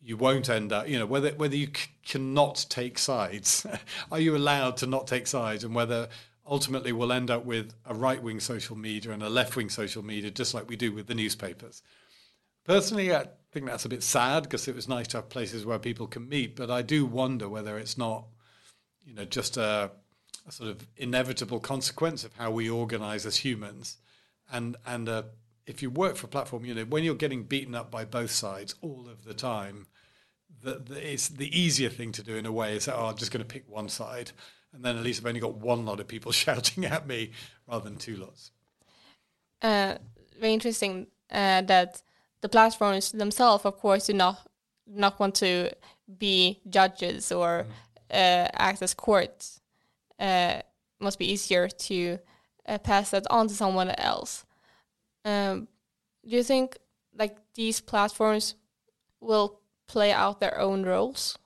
you 0.00 0.16
won't 0.16 0.48
end 0.48 0.72
up, 0.72 0.88
you 0.88 0.98
know, 0.98 1.06
whether 1.06 1.30
whether 1.30 1.54
you 1.54 1.66
c- 1.66 1.90
cannot 2.04 2.66
take 2.68 2.98
sides. 2.98 3.66
Are 4.12 4.18
you 4.18 4.36
allowed 4.36 4.76
to 4.78 4.86
not 4.86 5.06
take 5.06 5.26
sides, 5.26 5.62
and 5.62 5.74
whether 5.74 6.08
ultimately 6.46 6.92
we'll 6.92 7.12
end 7.12 7.30
up 7.30 7.44
with 7.44 7.74
a 7.86 7.94
right 7.94 8.22
wing 8.22 8.40
social 8.40 8.76
media 8.76 9.12
and 9.12 9.22
a 9.22 9.28
left 9.28 9.56
wing 9.56 9.68
social 9.68 10.02
media, 10.02 10.30
just 10.30 10.54
like 10.54 10.68
we 10.68 10.76
do 10.76 10.92
with 10.92 11.06
the 11.06 11.14
newspapers. 11.14 11.82
Personally, 12.64 13.14
I 13.14 13.26
think 13.50 13.66
that's 13.66 13.84
a 13.84 13.88
bit 13.88 14.02
sad 14.02 14.44
because 14.44 14.68
it 14.68 14.74
was 14.74 14.88
nice 14.88 15.08
to 15.08 15.18
have 15.18 15.28
places 15.28 15.66
where 15.66 15.78
people 15.78 16.06
can 16.06 16.28
meet, 16.28 16.54
but 16.56 16.70
I 16.70 16.82
do 16.82 17.04
wonder 17.04 17.48
whether 17.48 17.78
it's 17.78 17.98
not, 17.98 18.26
you 19.04 19.14
know, 19.14 19.24
just 19.24 19.56
a, 19.56 19.90
a 20.46 20.52
sort 20.52 20.70
of 20.70 20.86
inevitable 20.96 21.60
consequence 21.60 22.24
of 22.24 22.34
how 22.34 22.50
we 22.50 22.70
organize 22.70 23.26
as 23.26 23.38
humans, 23.38 23.96
and 24.52 24.76
and 24.86 25.08
uh, 25.08 25.22
if 25.66 25.82
you 25.82 25.90
work 25.90 26.16
for 26.16 26.26
a 26.26 26.30
platform, 26.30 26.64
you 26.64 26.74
know, 26.74 26.84
when 26.84 27.04
you're 27.04 27.14
getting 27.14 27.44
beaten 27.44 27.74
up 27.74 27.90
by 27.90 28.04
both 28.04 28.30
sides 28.30 28.74
all 28.80 29.08
of 29.08 29.24
the 29.24 29.34
time, 29.34 29.86
the, 30.62 30.82
the, 30.84 31.12
it's 31.12 31.28
the 31.28 31.56
easier 31.58 31.88
thing 31.88 32.12
to 32.12 32.22
do 32.22 32.36
in 32.36 32.46
a 32.46 32.52
way 32.52 32.76
is 32.76 32.86
that, 32.86 32.96
oh, 32.96 33.06
I'm 33.06 33.16
just 33.16 33.32
going 33.32 33.44
to 33.44 33.52
pick 33.52 33.68
one 33.68 33.88
side. 33.88 34.32
And 34.72 34.84
then 34.84 34.96
at 34.96 35.02
least 35.02 35.20
I've 35.20 35.26
only 35.26 35.40
got 35.40 35.56
one 35.56 35.84
lot 35.84 36.00
of 36.00 36.08
people 36.08 36.32
shouting 36.44 36.84
at 36.84 37.06
me 37.06 37.30
rather 37.68 37.84
than 37.84 37.98
two 37.98 38.16
lots. 38.16 38.52
Uh, 39.60 39.96
very 40.40 40.52
interesting 40.52 41.06
uh, 41.30 41.62
that 41.62 42.02
the 42.40 42.48
platforms 42.48 43.12
themselves, 43.12 43.64
of 43.64 43.78
course, 43.78 44.06
do 44.06 44.12
not 44.12 44.46
not 44.86 45.18
want 45.20 45.34
to 45.36 45.70
be 46.18 46.60
judges 46.68 47.32
or 47.32 47.64
mm. 47.64 47.70
uh, 48.10 48.48
act 48.54 48.82
as 48.82 48.94
courts. 48.94 49.60
Uh, 50.18 50.60
must 51.00 51.18
be 51.18 51.32
easier 51.32 51.68
to 51.68 52.18
uh, 52.66 52.78
pass 52.78 53.10
that 53.10 53.26
on 53.30 53.48
to 53.48 53.54
someone 53.54 53.90
else. 53.90 54.44
Um, 55.24 55.68
do 56.24 56.36
you 56.36 56.42
think 56.42 56.78
like 57.16 57.36
these 57.54 57.80
platforms 57.80 58.54
will 59.20 59.60
play 59.86 60.12
out 60.12 60.40
their 60.40 60.58
own 60.58 60.84
roles? 60.84 61.38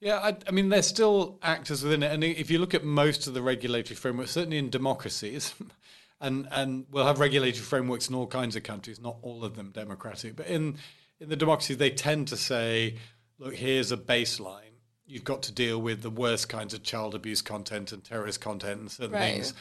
Yeah, 0.00 0.18
I, 0.18 0.36
I, 0.46 0.50
mean, 0.52 0.68
they're 0.68 0.82
still 0.82 1.38
actors 1.42 1.82
within 1.82 2.02
it. 2.02 2.12
And 2.12 2.22
if 2.22 2.50
you 2.50 2.58
look 2.58 2.74
at 2.74 2.84
most 2.84 3.26
of 3.26 3.34
the 3.34 3.42
regulatory 3.42 3.96
frameworks, 3.96 4.30
certainly 4.30 4.58
in 4.58 4.70
democracies, 4.70 5.54
and, 6.20 6.48
and 6.52 6.86
we'll 6.90 7.06
have 7.06 7.18
regulatory 7.18 7.62
frameworks 7.62 8.08
in 8.08 8.14
all 8.14 8.26
kinds 8.26 8.54
of 8.54 8.62
countries, 8.62 9.00
not 9.00 9.16
all 9.22 9.44
of 9.44 9.56
them 9.56 9.70
democratic, 9.70 10.36
but 10.36 10.46
in, 10.46 10.76
in 11.20 11.28
the 11.28 11.36
democracies, 11.36 11.78
they 11.78 11.90
tend 11.90 12.28
to 12.28 12.36
say, 12.36 12.96
look, 13.38 13.54
here's 13.54 13.90
a 13.90 13.96
baseline. 13.96 14.62
You've 15.06 15.24
got 15.24 15.42
to 15.44 15.52
deal 15.52 15.80
with 15.80 16.02
the 16.02 16.10
worst 16.10 16.48
kinds 16.48 16.74
of 16.74 16.82
child 16.82 17.14
abuse 17.14 17.42
content 17.42 17.92
and 17.92 18.04
terrorist 18.04 18.40
content 18.40 18.80
and 18.80 18.90
certain 18.90 19.14
right. 19.14 19.34
things. 19.34 19.54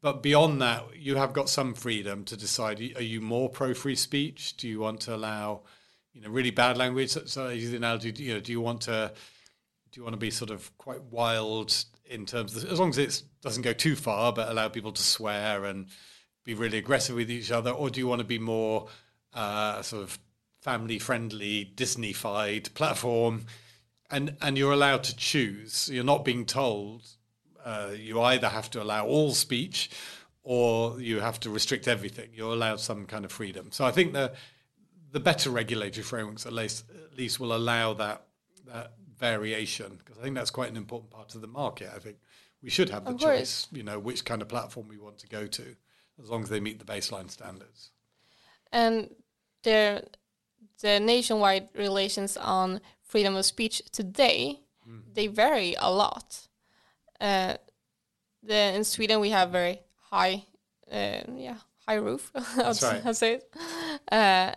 But 0.00 0.22
beyond 0.22 0.62
that, 0.62 0.84
you 0.96 1.16
have 1.16 1.32
got 1.32 1.48
some 1.48 1.74
freedom 1.74 2.24
to 2.24 2.36
decide 2.36 2.80
are 2.96 3.02
you 3.02 3.20
more 3.20 3.48
pro 3.48 3.74
free 3.74 3.94
speech? 3.94 4.56
Do 4.56 4.68
you 4.68 4.80
want 4.80 5.00
to 5.02 5.14
allow 5.14 5.62
you 6.12 6.20
know 6.20 6.28
really 6.28 6.50
bad 6.50 6.76
language. 6.76 7.10
So, 7.10 7.24
so 7.24 7.48
use 7.48 7.70
the 7.70 7.76
analogy. 7.76 8.12
You 8.16 8.34
know, 8.34 8.40
do 8.40 8.52
you 8.52 8.60
want 8.60 8.82
to 8.82 9.12
do 9.92 10.00
you 10.00 10.04
want 10.04 10.14
to 10.14 10.18
be 10.18 10.30
sort 10.30 10.50
of 10.50 10.76
quite 10.78 11.02
wild 11.04 11.84
in 12.06 12.24
terms 12.24 12.56
of 12.56 12.70
as 12.70 12.80
long 12.80 12.88
as 12.88 12.98
it 12.98 13.22
doesn't 13.42 13.62
go 13.62 13.74
too 13.74 13.94
far, 13.94 14.32
but 14.32 14.48
allow 14.48 14.68
people 14.68 14.92
to 14.92 15.02
swear 15.02 15.64
and 15.64 15.86
be 16.44 16.54
really 16.54 16.78
aggressive 16.78 17.14
with 17.14 17.30
each 17.30 17.50
other, 17.50 17.70
or 17.70 17.90
do 17.90 18.00
you 18.00 18.08
want 18.08 18.20
to 18.20 18.26
be 18.26 18.38
more 18.38 18.88
uh, 19.34 19.82
sort 19.82 20.02
of 20.02 20.18
family 20.60 20.98
friendly, 20.98 21.72
Disneyfied 21.76 22.74
platform? 22.74 23.44
And 24.10 24.36
and 24.40 24.58
you're 24.58 24.72
allowed 24.72 25.04
to 25.04 25.16
choose. 25.16 25.88
You're 25.92 26.04
not 26.04 26.24
being 26.24 26.46
told. 26.46 27.06
Uh, 27.64 27.90
you 27.96 28.20
either 28.20 28.48
have 28.48 28.70
to 28.70 28.82
allow 28.82 29.06
all 29.06 29.32
speech, 29.32 29.90
or 30.42 31.00
you 31.00 31.20
have 31.20 31.38
to 31.40 31.50
restrict 31.50 31.86
everything. 31.86 32.30
You're 32.34 32.52
allowed 32.52 32.80
some 32.80 33.06
kind 33.06 33.24
of 33.24 33.32
freedom. 33.32 33.68
So 33.70 33.84
I 33.84 33.92
think 33.92 34.14
that 34.14 34.34
the 35.12 35.20
better 35.20 35.50
regulatory 35.50 36.02
frameworks 36.02 36.46
at 36.46 36.52
least 36.52 36.84
at 36.90 37.16
least 37.16 37.38
will 37.38 37.54
allow 37.54 37.92
that 37.94 38.26
that 38.66 38.92
variation 39.22 39.94
because 39.98 40.18
I 40.18 40.22
think 40.22 40.34
that's 40.34 40.50
quite 40.50 40.68
an 40.68 40.76
important 40.76 41.10
part 41.12 41.34
of 41.36 41.40
the 41.40 41.46
market. 41.46 41.90
I 41.94 42.00
think 42.00 42.16
we 42.60 42.70
should 42.70 42.90
have 42.90 43.04
the 43.04 43.14
choice, 43.14 43.68
you 43.70 43.84
know, 43.84 43.98
which 43.98 44.24
kind 44.24 44.42
of 44.42 44.48
platform 44.48 44.88
we 44.88 44.98
want 44.98 45.18
to 45.18 45.28
go 45.28 45.46
to, 45.46 45.76
as 46.20 46.28
long 46.28 46.42
as 46.42 46.48
they 46.48 46.58
meet 46.58 46.80
the 46.80 46.84
baseline 46.84 47.30
standards. 47.30 47.90
And 48.72 49.14
the 49.62 50.04
the 50.80 50.98
nationwide 50.98 51.68
relations 51.76 52.36
on 52.36 52.80
freedom 53.02 53.36
of 53.36 53.44
speech 53.44 53.82
today 53.92 54.62
mm. 54.88 55.02
they 55.14 55.28
vary 55.28 55.76
a 55.78 55.90
lot. 55.90 56.48
Uh, 57.20 57.54
the 58.42 58.74
in 58.74 58.84
Sweden 58.84 59.20
we 59.20 59.30
have 59.30 59.50
very 59.50 59.80
high, 60.10 60.44
uh, 60.90 61.20
yeah, 61.36 61.58
high 61.86 62.00
roof. 62.08 62.32
That's 62.56 62.82
right. 62.82 63.06
I'd 63.06 63.16
say 63.16 63.34
it. 63.34 63.54
Uh, 64.10 64.52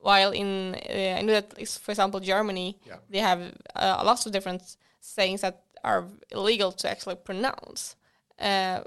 while 0.00 0.32
in 0.32 0.74
uh, 0.74 1.16
I 1.18 1.22
know 1.22 1.32
that, 1.32 1.68
for 1.68 1.92
example, 1.92 2.20
Germany, 2.20 2.78
yeah. 2.86 2.96
they 3.08 3.18
have 3.18 3.40
uh, 3.74 4.02
lots 4.04 4.26
of 4.26 4.32
different 4.32 4.76
sayings 5.00 5.42
that 5.42 5.62
are 5.84 6.06
illegal 6.30 6.72
to 6.72 6.90
actually 6.90 7.16
pronounce. 7.16 7.96
Uh, 8.38 8.80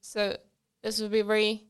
so 0.00 0.36
this 0.82 1.00
would 1.00 1.12
be 1.12 1.22
very, 1.22 1.64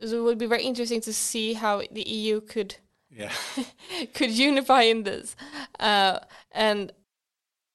this 0.00 0.12
would 0.12 0.38
be 0.38 0.46
very 0.46 0.64
interesting 0.64 1.00
to 1.02 1.12
see 1.12 1.52
how 1.52 1.82
the 1.90 2.02
EU 2.02 2.40
could, 2.40 2.76
yeah, 3.10 3.32
could 4.14 4.30
unify 4.30 4.82
in 4.82 5.04
this, 5.04 5.36
uh, 5.78 6.18
and 6.52 6.92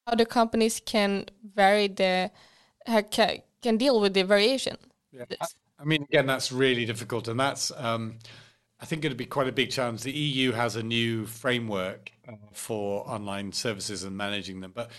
how 0.05 0.15
the 0.15 0.25
companies 0.25 0.81
can 0.85 1.25
vary 1.55 1.87
the, 1.87 2.31
can, 3.11 3.41
can 3.61 3.77
deal 3.77 3.99
with 4.01 4.13
the 4.13 4.23
variation. 4.23 4.77
Yeah. 5.11 5.25
I 5.79 5.83
mean, 5.83 6.03
again, 6.03 6.27
that's 6.27 6.51
really 6.51 6.85
difficult, 6.85 7.27
and 7.27 7.39
that's. 7.39 7.71
Um, 7.75 8.19
I 8.81 8.85
think 8.85 9.05
it'd 9.05 9.17
be 9.17 9.27
quite 9.27 9.47
a 9.47 9.51
big 9.51 9.69
challenge. 9.69 10.01
The 10.01 10.11
EU 10.11 10.53
has 10.53 10.75
a 10.75 10.81
new 10.81 11.27
framework 11.27 12.11
uh, 12.27 12.33
for 12.51 13.07
online 13.07 13.51
services 13.51 14.03
and 14.03 14.17
managing 14.17 14.61
them, 14.61 14.71
but 14.73 14.89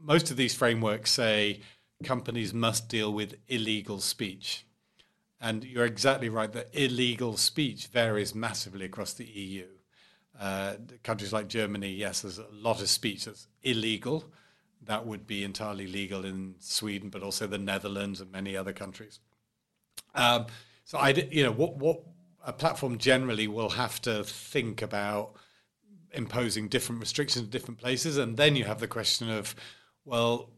most 0.00 0.32
of 0.32 0.36
these 0.36 0.54
frameworks 0.54 1.12
say 1.12 1.60
companies 2.02 2.52
must 2.52 2.88
deal 2.88 3.12
with 3.12 3.36
illegal 3.46 4.00
speech. 4.00 4.64
And 5.40 5.62
you're 5.62 5.84
exactly 5.84 6.28
right 6.28 6.52
that 6.52 6.68
illegal 6.72 7.36
speech 7.36 7.86
varies 7.86 8.34
massively 8.34 8.84
across 8.84 9.12
the 9.12 9.24
EU. 9.24 9.66
Uh, 10.38 10.74
countries 11.04 11.32
like 11.32 11.46
Germany, 11.46 11.90
yes, 11.90 12.22
there's 12.22 12.38
a 12.38 12.46
lot 12.52 12.80
of 12.80 12.88
speech 12.88 13.24
that's 13.24 13.46
illegal. 13.62 14.24
That 14.84 15.06
would 15.06 15.28
be 15.28 15.44
entirely 15.44 15.86
legal 15.86 16.24
in 16.24 16.56
Sweden, 16.58 17.08
but 17.08 17.22
also 17.22 17.46
the 17.46 17.58
Netherlands 17.58 18.20
and 18.20 18.32
many 18.32 18.56
other 18.56 18.72
countries. 18.72 19.20
Um, 20.14 20.46
so 20.84 20.98
I, 20.98 21.10
you 21.10 21.44
know, 21.44 21.52
what 21.52 21.76
what 21.76 22.00
a 22.44 22.52
platform 22.52 22.98
generally 22.98 23.46
will 23.48 23.70
have 23.70 24.00
to 24.02 24.24
think 24.24 24.82
about 24.82 25.34
imposing 26.12 26.68
different 26.68 27.00
restrictions 27.00 27.44
in 27.44 27.50
different 27.50 27.78
places. 27.78 28.16
And 28.16 28.36
then 28.36 28.56
you 28.56 28.64
have 28.64 28.80
the 28.80 28.88
question 28.88 29.28
of, 29.30 29.54
well, 30.04 30.50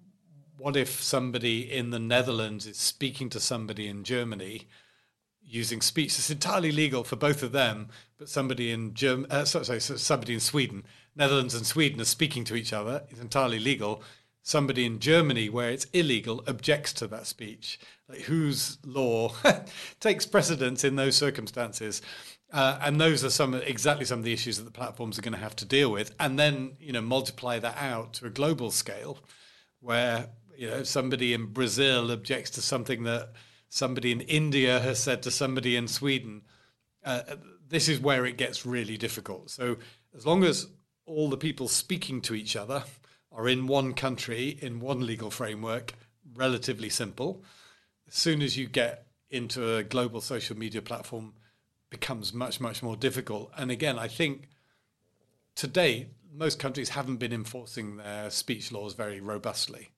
what 0.57 0.77
if 0.77 1.03
somebody 1.03 1.73
in 1.73 1.91
the 1.91 1.99
Netherlands 1.99 2.67
is 2.67 2.77
speaking 2.77 3.31
to 3.31 3.41
somebody 3.41 3.89
in 3.89 4.05
Germany 4.05 4.69
using 5.43 5.81
speech 5.81 6.17
that's 6.17 6.31
entirely 6.31 6.71
legal 6.71 7.03
for 7.03 7.17
both 7.17 7.43
of 7.43 7.51
them, 7.51 7.89
but 8.19 8.29
somebody 8.29 8.71
in 8.71 8.95
Germ- 8.95 9.27
uh, 9.31 9.45
sorry, 9.45 9.65
sorry, 9.65 9.81
somebody 9.81 10.35
in 10.35 10.41
Sweden, 10.41 10.85
Netherlands 11.17 11.55
and 11.55 11.67
Sweden 11.67 12.01
are 12.01 12.05
speaking 12.05 12.45
to 12.45 12.55
each 12.55 12.73
other. 12.73 13.03
It's 13.11 13.21
entirely 13.21 13.59
legal. 13.59 14.03
somebody 14.43 14.85
in 14.85 14.99
Germany, 14.99 15.49
where 15.49 15.71
it's 15.71 15.87
illegal, 15.93 16.43
objects 16.47 16.93
to 16.95 17.07
that 17.09 17.27
speech. 17.27 17.79
Whose 18.27 18.79
law 18.85 19.35
takes 20.01 20.27
precedence 20.27 20.85
in 20.85 20.97
those 20.97 21.17
circumstances? 21.17 22.03
Uh, 22.53 22.79
and 22.83 23.01
those 23.01 23.25
are 23.25 23.31
some 23.31 23.55
exactly 23.55 24.05
some 24.05 24.19
of 24.19 24.25
the 24.25 24.33
issues 24.33 24.57
that 24.59 24.65
the 24.65 24.71
platforms 24.71 25.19
are 25.19 25.23
going 25.23 25.35
to 25.35 25.39
have 25.39 25.57
to 25.57 25.65
deal 25.65 25.91
with, 25.91 26.15
and 26.19 26.39
then 26.39 26.73
you 26.81 26.93
know 26.93 27.01
multiply 27.01 27.59
that 27.59 27.77
out 27.79 28.15
to 28.15 28.27
a 28.27 28.31
global 28.31 28.71
scale, 28.71 29.19
where 29.81 30.29
you 30.57 30.69
know 30.69 30.83
somebody 30.83 31.33
in 31.33 31.47
Brazil 31.47 32.11
objects 32.11 32.51
to 32.51 32.63
something 32.63 33.05
that 33.05 33.33
somebody 33.69 34.11
in 34.11 34.21
India 34.23 34.81
has 34.81 34.99
said 34.99 35.23
to 35.23 35.31
somebody 35.31 35.77
in 35.77 35.87
Sweden. 35.87 36.43
Uh, 37.05 37.23
this 37.69 37.89
is 37.89 38.01
where 38.01 38.27
it 38.27 38.37
gets 38.37 38.67
really 38.67 38.97
difficult. 38.97 39.49
So 39.49 39.77
as 40.15 40.27
long 40.27 40.43
as 40.43 40.67
all 41.07 41.31
the 41.31 41.37
people 41.37 41.69
speaking 41.69 42.21
to 42.23 42.35
each 42.35 42.57
other 42.57 42.83
are 43.33 43.49
in 43.49 43.67
one 43.67 43.95
country 43.95 44.59
in 44.61 44.81
one 44.81 45.07
legal 45.07 45.31
framework, 45.31 45.95
relatively 46.35 46.89
simple. 46.89 47.45
As 48.11 48.17
soon 48.17 48.43
as 48.43 48.57
you 48.57 48.67
get 48.67 49.07
into 49.31 49.77
a 49.77 49.85
global 49.85 50.21
social 50.21 50.59
media 50.59 50.83
platform 50.83 51.35
becomes 51.91 52.35
much, 52.35 52.61
much 52.61 52.83
more 52.83 52.97
difficult. 52.97 53.53
And 53.57 53.71
again, 53.71 54.01
I 54.01 54.09
think 54.09 54.49
today 55.55 56.09
most 56.33 56.59
countries 56.59 56.89
haven't 56.89 57.19
been 57.19 57.33
enforcing 57.33 57.99
their 57.99 58.29
speech 58.31 58.73
laws 58.73 58.95
very 58.95 59.21
robustly. 59.21 59.91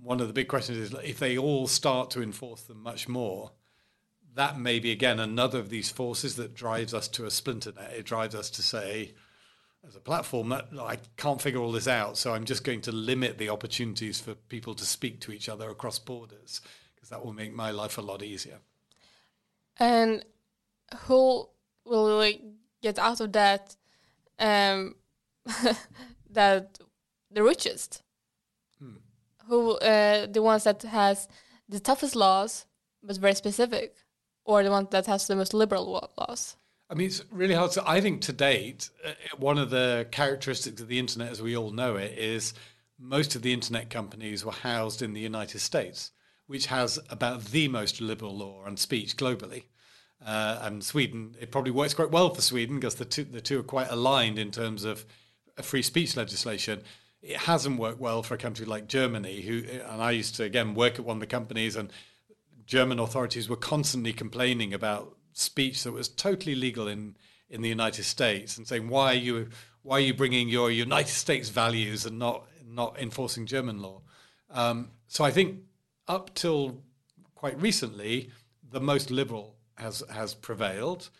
One 0.00 0.20
of 0.20 0.28
the 0.28 0.32
big 0.32 0.46
questions 0.46 0.78
is 0.78 0.94
if 1.02 1.18
they 1.18 1.36
all 1.36 1.66
start 1.66 2.10
to 2.12 2.22
enforce 2.22 2.62
them 2.62 2.80
much 2.80 3.08
more, 3.08 3.50
that 4.36 4.56
may 4.56 4.78
be 4.78 4.92
again 4.92 5.18
another 5.18 5.58
of 5.58 5.70
these 5.70 5.90
forces 5.90 6.36
that 6.36 6.54
drives 6.54 6.94
us 6.94 7.08
to 7.08 7.24
a 7.24 7.30
splinternet. 7.30 7.94
It 7.94 8.06
drives 8.06 8.36
us 8.36 8.48
to 8.50 8.62
say, 8.62 9.14
as 9.86 9.96
a 9.96 10.00
platform, 10.00 10.52
I 10.52 10.98
can't 11.16 11.42
figure 11.42 11.60
all 11.60 11.72
this 11.72 11.88
out, 11.88 12.16
so 12.16 12.32
I'm 12.32 12.44
just 12.44 12.62
going 12.62 12.82
to 12.82 12.92
limit 12.92 13.38
the 13.38 13.48
opportunities 13.48 14.20
for 14.20 14.34
people 14.34 14.74
to 14.74 14.86
speak 14.86 15.20
to 15.22 15.32
each 15.32 15.48
other 15.48 15.68
across 15.68 15.98
borders 15.98 16.60
because 17.04 17.10
that 17.10 17.24
will 17.24 17.34
make 17.34 17.52
my 17.52 17.70
life 17.70 17.98
a 17.98 18.00
lot 18.00 18.22
easier. 18.22 18.58
And 19.78 20.24
who 21.06 21.48
will 21.84 22.16
like, 22.16 22.40
get 22.82 22.98
out 22.98 23.20
of 23.20 23.32
that? 23.32 23.76
Um, 24.38 24.94
that 26.30 26.78
the 27.30 27.42
richest, 27.42 28.02
hmm. 28.78 28.96
who 29.46 29.72
uh, 29.78 30.26
the 30.26 30.42
ones 30.42 30.64
that 30.64 30.82
has 30.82 31.28
the 31.68 31.78
toughest 31.78 32.16
laws 32.16 32.66
but 33.02 33.16
very 33.18 33.34
specific, 33.34 33.94
or 34.44 34.62
the 34.62 34.70
one 34.70 34.88
that 34.90 35.06
has 35.06 35.26
the 35.26 35.36
most 35.36 35.52
liberal 35.52 36.10
laws. 36.16 36.56
I 36.88 36.94
mean, 36.94 37.08
it's 37.08 37.22
really 37.30 37.54
hard 37.54 37.72
to. 37.72 37.88
I 37.88 38.00
think 38.00 38.22
to 38.22 38.32
date, 38.32 38.88
uh, 39.04 39.12
one 39.36 39.58
of 39.58 39.68
the 39.70 40.08
characteristics 40.10 40.80
of 40.80 40.88
the 40.88 40.98
internet, 40.98 41.30
as 41.30 41.42
we 41.42 41.56
all 41.56 41.70
know 41.70 41.96
it, 41.96 42.18
is 42.18 42.54
most 42.98 43.36
of 43.36 43.42
the 43.42 43.52
internet 43.52 43.90
companies 43.90 44.44
were 44.44 44.52
housed 44.52 45.02
in 45.02 45.12
the 45.12 45.20
United 45.20 45.58
States, 45.60 46.10
which 46.46 46.66
has 46.66 46.98
about 47.10 47.44
the 47.46 47.68
most 47.68 48.00
liberal 48.00 48.36
law 48.36 48.62
on 48.64 48.76
speech 48.76 49.16
globally. 49.16 49.64
Uh, 50.24 50.58
and 50.62 50.82
Sweden, 50.82 51.36
it 51.40 51.50
probably 51.50 51.70
works 51.70 51.94
quite 51.94 52.10
well 52.10 52.32
for 52.32 52.40
Sweden 52.40 52.76
because 52.76 52.94
the 52.94 53.04
two, 53.04 53.24
the 53.24 53.40
two 53.40 53.60
are 53.60 53.64
quite 53.64 53.90
aligned 53.90 54.38
in 54.38 54.50
terms 54.50 54.84
of 54.84 55.04
free 55.62 55.82
speech 55.82 56.16
legislation. 56.16 56.82
It 57.22 57.36
hasn't 57.36 57.78
worked 57.78 58.00
well 58.00 58.22
for 58.22 58.34
a 58.34 58.38
country 58.38 58.66
like 58.66 58.86
Germany, 58.88 59.40
who, 59.42 59.64
and 59.88 60.02
I 60.02 60.12
used 60.12 60.34
to 60.36 60.44
again 60.44 60.74
work 60.74 60.98
at 60.98 61.04
one 61.04 61.16
of 61.16 61.20
the 61.20 61.26
companies, 61.26 61.76
and 61.76 61.92
German 62.66 62.98
authorities 62.98 63.48
were 63.48 63.56
constantly 63.56 64.12
complaining 64.12 64.72
about 64.72 65.16
speech 65.32 65.82
that 65.84 65.92
was 65.92 66.08
totally 66.08 66.54
legal 66.54 66.88
in, 66.88 67.16
in 67.50 67.60
the 67.60 67.68
United 67.68 68.04
States 68.04 68.56
and 68.56 68.66
saying, 68.66 68.88
why 68.88 69.12
are 69.12 69.18
you, 69.18 69.48
why 69.82 69.96
are 69.96 70.00
you 70.00 70.14
bringing 70.14 70.48
your 70.48 70.70
United 70.70 71.12
States 71.12 71.48
values 71.48 72.06
and 72.06 72.18
not, 72.18 72.46
not 72.66 72.98
enforcing 72.98 73.46
German 73.46 73.80
law? 73.80 74.00
Um, 74.50 74.90
so 75.08 75.24
I 75.24 75.30
think 75.30 75.60
up 76.08 76.34
till 76.34 76.82
quite 77.34 77.60
recently, 77.60 78.30
the 78.70 78.80
most 78.80 79.10
liberal 79.10 79.56
has 79.76 80.02
has 80.10 80.34
prevailed. 80.34 81.10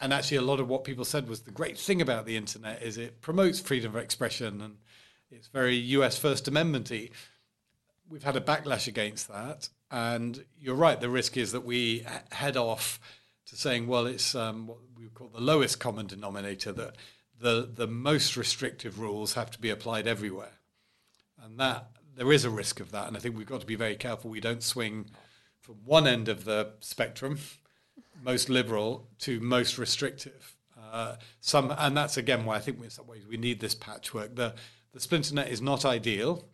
And 0.00 0.12
actually, 0.12 0.38
a 0.38 0.42
lot 0.42 0.60
of 0.60 0.68
what 0.68 0.84
people 0.84 1.04
said 1.04 1.28
was 1.28 1.42
the 1.42 1.50
great 1.50 1.78
thing 1.78 2.02
about 2.02 2.26
the 2.26 2.36
internet 2.36 2.82
is 2.82 2.98
it 2.98 3.20
promotes 3.20 3.60
freedom 3.60 3.94
of 3.94 4.02
expression 4.02 4.60
and 4.60 4.76
it's 5.30 5.48
very 5.48 5.76
US 5.76 6.18
First 6.18 6.48
Amendment 6.48 6.90
y. 6.90 7.10
We've 8.08 8.22
had 8.22 8.36
a 8.36 8.40
backlash 8.40 8.86
against 8.86 9.28
that. 9.28 9.68
And 9.90 10.44
you're 10.58 10.74
right, 10.74 11.00
the 11.00 11.08
risk 11.08 11.36
is 11.36 11.52
that 11.52 11.64
we 11.64 12.04
head 12.32 12.56
off 12.56 13.00
to 13.46 13.56
saying, 13.56 13.86
well, 13.86 14.06
it's 14.06 14.34
um, 14.34 14.66
what 14.66 14.78
we 14.96 15.06
call 15.08 15.28
the 15.28 15.40
lowest 15.40 15.78
common 15.78 16.06
denominator, 16.06 16.72
that 16.72 16.96
the, 17.40 17.68
the 17.72 17.86
most 17.86 18.36
restrictive 18.36 18.98
rules 18.98 19.34
have 19.34 19.50
to 19.52 19.60
be 19.60 19.70
applied 19.70 20.06
everywhere. 20.06 20.60
And 21.42 21.58
that 21.60 21.90
there 22.16 22.32
is 22.32 22.44
a 22.44 22.50
risk 22.50 22.80
of 22.80 22.92
that. 22.92 23.08
And 23.08 23.16
I 23.16 23.20
think 23.20 23.36
we've 23.36 23.46
got 23.46 23.60
to 23.60 23.66
be 23.66 23.76
very 23.76 23.96
careful 23.96 24.30
we 24.30 24.40
don't 24.40 24.62
swing 24.62 25.06
from 25.60 25.76
one 25.84 26.06
end 26.06 26.28
of 26.28 26.44
the 26.44 26.72
spectrum 26.80 27.38
most 28.22 28.48
liberal 28.48 29.08
to 29.20 29.40
most 29.40 29.78
restrictive. 29.78 30.56
Uh, 30.80 31.16
some, 31.40 31.74
and 31.78 31.96
that's 31.96 32.16
again 32.16 32.44
why 32.44 32.56
I 32.56 32.60
think 32.60 32.82
in 32.82 32.90
some 32.90 33.06
ways 33.06 33.26
we 33.26 33.36
need 33.36 33.60
this 33.60 33.74
patchwork. 33.74 34.36
The 34.36 34.54
the 34.92 35.00
splinternet 35.00 35.48
is 35.48 35.60
not 35.60 35.84
ideal, 35.84 36.46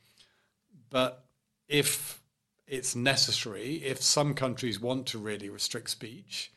but 0.89 1.27
if 1.69 2.23
it's 2.67 2.97
necessary, 2.97 3.77
if 3.85 4.01
some 4.01 4.33
countries 4.33 4.81
want 4.81 5.07
to 5.09 5.19
really 5.19 5.51
restrict 5.51 5.91
speech, 5.91 6.53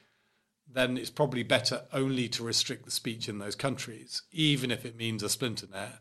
then 0.71 0.97
it's 0.97 1.09
probably 1.09 1.43
better 1.43 1.81
only 1.91 2.29
to 2.29 2.43
restrict 2.43 2.85
the 2.85 2.91
speech 2.91 3.27
in 3.27 3.39
those 3.39 3.55
countries, 3.55 4.21
even 4.31 4.71
if 4.71 4.85
it 4.85 4.95
means 4.95 5.23
a 5.23 5.25
splinternet, 5.25 5.97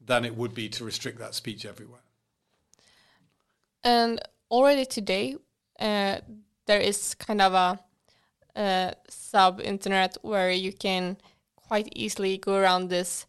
than 0.00 0.24
it 0.24 0.36
would 0.36 0.54
be 0.54 0.68
to 0.70 0.84
restrict 0.84 1.18
that 1.18 1.34
speech 1.34 1.64
everywhere. 1.64 2.00
And 3.84 4.20
already 4.50 4.86
today, 4.86 5.36
uh, 5.78 6.18
there 6.66 6.80
is 6.80 7.14
kind 7.14 7.40
of 7.40 7.54
a 7.54 7.78
uh, 8.54 8.92
sub 9.08 9.60
internet 9.60 10.16
where 10.22 10.50
you 10.50 10.72
can 10.72 11.16
quite 11.56 11.88
easily 11.96 12.38
go 12.38 12.54
around 12.56 12.88
this 12.88 13.26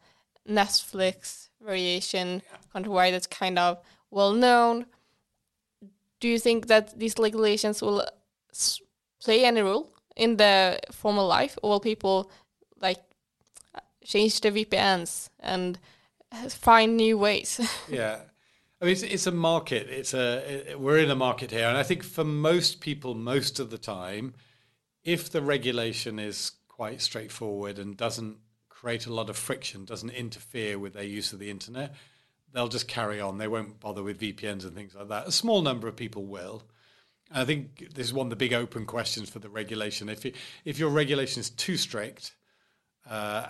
Netflix 0.48 1.50
variation 1.62 2.42
yeah. 2.44 2.58
countrywide 2.76 3.12
that's 3.12 3.28
kind 3.28 3.58
of 3.58 3.80
well 4.12 4.34
known. 4.34 4.86
Do 6.20 6.28
you 6.28 6.39
think 6.39 6.68
that 6.68 6.98
these 7.00 7.16
regulations 7.18 7.82
will 7.82 8.06
play 9.24 9.46
any 9.46 9.62
role 9.62 9.94
in 10.16 10.38
the 10.38 10.80
formal 10.92 11.28
life, 11.28 11.58
or 11.63 11.72
will 11.72 11.80
people 11.80 12.30
like 12.80 13.00
change 14.04 14.42
their 14.42 14.52
VPNs 14.52 15.30
and 15.39 15.80
find 16.50 16.98
new 16.98 17.18
ways? 17.18 17.60
yeah. 17.89 18.20
I 18.84 18.88
mean, 18.88 18.91
it's, 18.91 19.04
it's 19.04 19.28
a 19.28 19.32
market. 19.32 19.88
It's 19.89 20.13
a 20.13 20.72
it, 20.72 20.80
we're 20.80 20.98
in 20.98 21.10
a 21.10 21.15
market 21.15 21.52
here, 21.52 21.69
and 21.69 21.78
I 21.78 21.84
think 21.84 22.04
for 22.04 22.26
most 22.26 22.82
people, 22.82 23.15
most 23.15 23.58
of 23.62 23.69
the 23.69 23.78
time, 23.78 24.34
if 25.06 25.32
the 25.32 25.41
regulation 25.41 26.19
is 26.19 26.52
quite 26.67 27.00
straightforward 27.00 27.80
and 27.80 27.96
doesn't 27.96 28.39
create 28.67 29.06
a 29.06 29.13
lot 29.13 29.30
of 29.30 29.38
friction, 29.38 29.86
doesn't 29.86 30.10
interfere 30.10 30.78
with 30.78 30.96
their 30.96 31.06
use 31.06 31.32
of 31.32 31.39
the 31.39 31.50
internet, 31.50 31.96
they'll 32.52 32.67
just 32.67 32.89
carry 32.89 33.22
on. 33.22 33.38
They 33.38 33.48
won't 33.48 33.80
bother 33.80 34.04
with 34.04 34.19
VPNs 34.19 34.65
and 34.65 34.76
things 34.76 34.96
like 34.96 35.08
that. 35.08 35.28
A 35.28 35.32
small 35.32 35.62
number 35.62 35.88
of 35.88 35.96
people 35.96 36.26
will. 36.26 36.63
I 37.32 37.46
think 37.46 37.93
this 37.96 38.08
is 38.08 38.13
one 38.13 38.26
of 38.26 38.32
the 38.32 38.36
big 38.36 38.52
open 38.52 38.86
questions 38.86 39.30
for 39.30 39.39
the 39.39 39.48
regulation. 39.48 40.10
If 40.10 40.26
it, 40.26 40.36
if 40.65 40.78
your 40.78 40.89
regulation 40.89 41.39
is 41.39 41.50
too 41.50 41.78
strict, 41.78 42.36
uh, 43.10 43.46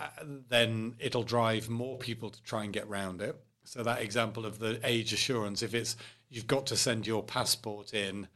then 0.48 0.94
it'll 1.00 1.24
drive 1.24 1.68
more 1.68 1.98
people 1.98 2.30
to 2.30 2.42
try 2.44 2.62
and 2.62 2.72
get 2.72 2.84
around 2.84 3.20
it. 3.20 3.43
So 3.64 3.82
that 3.82 4.02
example 4.02 4.46
of 4.46 4.58
the 4.58 4.78
age 4.84 5.12
assurance, 5.12 5.62
if 5.62 5.74
it's 5.74 5.96
you've 6.28 6.46
got 6.46 6.66
to 6.66 6.76
send 6.76 7.06
your 7.06 7.22
passport 7.22 7.94
in 7.94 8.28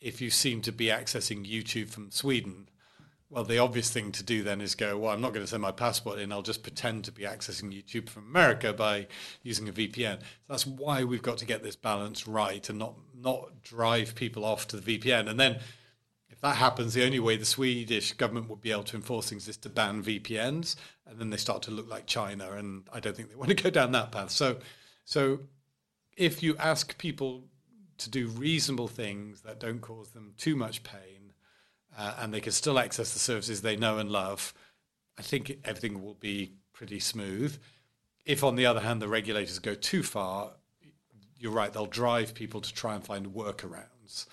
if 0.00 0.20
you 0.20 0.30
seem 0.30 0.60
to 0.62 0.72
be 0.72 0.86
accessing 0.86 1.48
YouTube 1.48 1.88
from 1.88 2.10
Sweden, 2.10 2.68
well, 3.30 3.44
the 3.44 3.58
obvious 3.58 3.88
thing 3.88 4.12
to 4.12 4.22
do 4.22 4.42
then 4.42 4.60
is 4.60 4.74
go, 4.74 4.98
well, 4.98 5.12
I'm 5.12 5.22
not 5.22 5.32
going 5.32 5.44
to 5.44 5.50
send 5.50 5.62
my 5.62 5.72
passport 5.72 6.18
in. 6.18 6.32
I'll 6.32 6.42
just 6.42 6.62
pretend 6.62 7.04
to 7.04 7.12
be 7.12 7.22
accessing 7.22 7.72
YouTube 7.72 8.10
from 8.10 8.24
America 8.24 8.74
by 8.74 9.06
using 9.42 9.70
a 9.70 9.72
VPN. 9.72 10.20
So 10.20 10.26
that's 10.50 10.66
why 10.66 11.04
we've 11.04 11.22
got 11.22 11.38
to 11.38 11.46
get 11.46 11.62
this 11.62 11.76
balance 11.76 12.28
right 12.28 12.68
and 12.68 12.78
not 12.78 12.94
not 13.18 13.62
drive 13.62 14.14
people 14.16 14.44
off 14.44 14.66
to 14.68 14.76
the 14.76 14.98
VPN. 14.98 15.30
And 15.30 15.40
then 15.40 15.60
that 16.42 16.56
happens, 16.56 16.94
the 16.94 17.04
only 17.04 17.20
way 17.20 17.36
the 17.36 17.44
Swedish 17.44 18.12
government 18.14 18.50
would 18.50 18.60
be 18.60 18.72
able 18.72 18.82
to 18.84 18.96
enforce 18.96 19.30
things 19.30 19.46
is 19.46 19.56
to 19.58 19.68
ban 19.68 20.02
VPNs, 20.02 20.74
and 21.06 21.18
then 21.18 21.30
they 21.30 21.36
start 21.36 21.62
to 21.62 21.70
look 21.70 21.88
like 21.88 22.06
China. 22.06 22.52
And 22.52 22.88
I 22.92 22.98
don't 22.98 23.16
think 23.16 23.30
they 23.30 23.36
want 23.36 23.50
to 23.50 23.54
go 23.62 23.70
down 23.70 23.92
that 23.92 24.10
path. 24.10 24.30
So, 24.30 24.56
so 25.04 25.40
if 26.16 26.42
you 26.42 26.56
ask 26.58 26.98
people 26.98 27.44
to 27.98 28.10
do 28.10 28.26
reasonable 28.26 28.88
things 28.88 29.42
that 29.42 29.60
don't 29.60 29.80
cause 29.80 30.10
them 30.10 30.34
too 30.36 30.56
much 30.56 30.82
pain, 30.82 31.32
uh, 31.96 32.14
and 32.18 32.34
they 32.34 32.40
can 32.40 32.52
still 32.52 32.78
access 32.78 33.12
the 33.12 33.20
services 33.20 33.62
they 33.62 33.76
know 33.76 33.98
and 33.98 34.10
love, 34.10 34.52
I 35.16 35.22
think 35.22 35.58
everything 35.64 36.02
will 36.02 36.14
be 36.14 36.54
pretty 36.72 36.98
smooth. 36.98 37.56
If, 38.24 38.42
on 38.42 38.56
the 38.56 38.66
other 38.66 38.80
hand, 38.80 39.00
the 39.00 39.08
regulators 39.08 39.60
go 39.60 39.74
too 39.74 40.02
far, 40.02 40.52
you're 41.38 41.52
right, 41.52 41.72
they'll 41.72 41.86
drive 41.86 42.34
people 42.34 42.60
to 42.60 42.72
try 42.72 42.94
and 42.94 43.04
find 43.04 43.26
workarounds, 43.28 44.26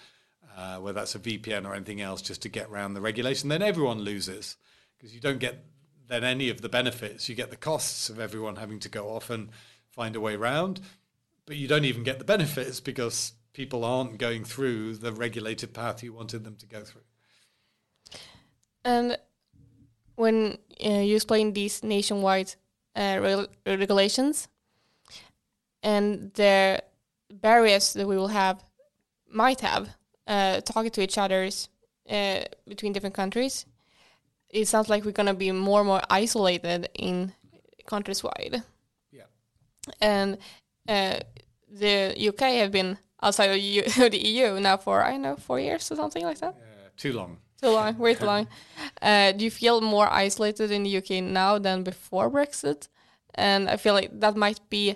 uh, 0.60 0.78
whether 0.78 1.00
that's 1.00 1.16
a 1.16 1.20
VPN 1.20 1.66
or 1.66 1.74
anything 1.74 2.02
else, 2.02 2.22
just 2.22 2.42
to 2.42 2.50
get 2.50 2.70
around 2.70 2.94
the 2.94 3.02
regulation. 3.02 3.50
Then 3.50 3.62
everyone 3.62 4.00
loses 4.00 4.58
because 4.98 5.16
you 5.16 5.22
don't 5.22 5.40
get 5.40 5.66
then 6.08 6.24
any 6.24 6.50
of 6.50 6.62
the 6.62 6.70
benefits. 6.70 7.30
You 7.30 7.36
get 7.36 7.50
the 7.50 7.56
costs 7.56 8.10
of 8.10 8.20
everyone 8.20 8.58
having 8.58 8.80
to 8.80 8.90
go 8.90 9.10
off 9.10 9.30
and 9.30 9.50
find 9.92 10.16
a 10.16 10.20
way 10.20 10.36
around 10.36 10.82
but 11.50 11.58
you 11.58 11.68
don't 11.68 11.84
even 11.84 12.04
get 12.04 12.20
the 12.20 12.26
benefits 12.26 12.80
because 12.80 13.34
people 13.54 13.84
aren't 13.84 14.20
going 14.20 14.44
through 14.44 14.94
the 14.94 15.12
regulated 15.12 15.74
path 15.74 16.04
you 16.04 16.14
wanted 16.14 16.44
them 16.44 16.56
to 16.56 16.68
go 16.68 16.84
through. 16.84 17.02
And 18.86 19.18
when 20.16 20.60
uh, 20.86 20.90
you 20.90 21.16
explain 21.16 21.54
these 21.54 21.84
nationwide 21.84 22.54
uh, 22.96 23.18
re 23.20 23.48
regulations 23.66 24.48
and 25.82 26.32
the 26.36 26.84
barriers 27.32 27.94
that 27.94 28.08
we 28.08 28.16
will 28.16 28.28
have, 28.28 28.64
might 29.28 29.62
have, 29.62 29.98
uh, 30.30 30.62
talking 30.62 30.92
to 30.92 31.02
each 31.02 31.18
other's 31.18 31.68
uh, 32.10 32.42
between 32.68 32.94
different 32.94 33.16
countries, 33.16 33.66
it 34.50 34.68
sounds 34.68 34.90
like 34.90 35.04
we're 35.04 35.12
going 35.12 35.28
to 35.28 35.34
be 35.34 35.52
more 35.52 35.82
and 35.82 35.88
more 35.88 36.02
isolated 36.10 36.88
in 36.94 37.34
countries 37.86 38.24
wide. 38.24 38.64
Yeah. 39.12 39.24
And 40.00 40.38
uh, 40.88 41.20
the 41.70 42.16
UK 42.30 42.42
have 42.62 42.72
been 42.72 42.98
outside 43.22 43.48
of 43.48 43.58
EU, 43.58 43.84
the 44.10 44.28
EU 44.28 44.60
now 44.60 44.78
for 44.78 45.04
I 45.04 45.12
don't 45.12 45.24
know 45.24 45.36
four 45.36 45.60
years 45.60 45.92
or 45.92 45.96
something 45.96 46.24
like 46.24 46.40
that. 46.40 46.56
Uh, 46.56 46.90
too 46.96 47.14
long. 47.14 47.38
Too 47.60 47.70
long, 47.70 47.98
way 47.98 48.14
too 48.14 48.26
long. 48.26 48.48
Uh, 49.02 49.32
do 49.32 49.46
you 49.46 49.52
feel 49.52 49.80
more 49.80 50.12
isolated 50.12 50.72
in 50.72 50.84
the 50.84 50.98
UK 50.98 51.24
now 51.24 51.58
than 51.58 51.84
before 51.84 52.30
Brexit? 52.30 52.90
And 53.36 53.70
I 53.70 53.78
feel 53.78 53.94
like 53.94 54.20
that 54.20 54.36
might 54.36 54.60
be 54.70 54.96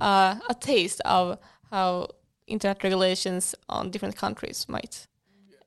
uh, 0.00 0.36
a 0.48 0.54
taste 0.54 1.00
of 1.04 1.38
how 1.70 2.08
internet 2.46 2.82
regulations 2.82 3.54
on 3.68 3.90
different 3.90 4.16
countries 4.16 4.66
might 4.68 5.06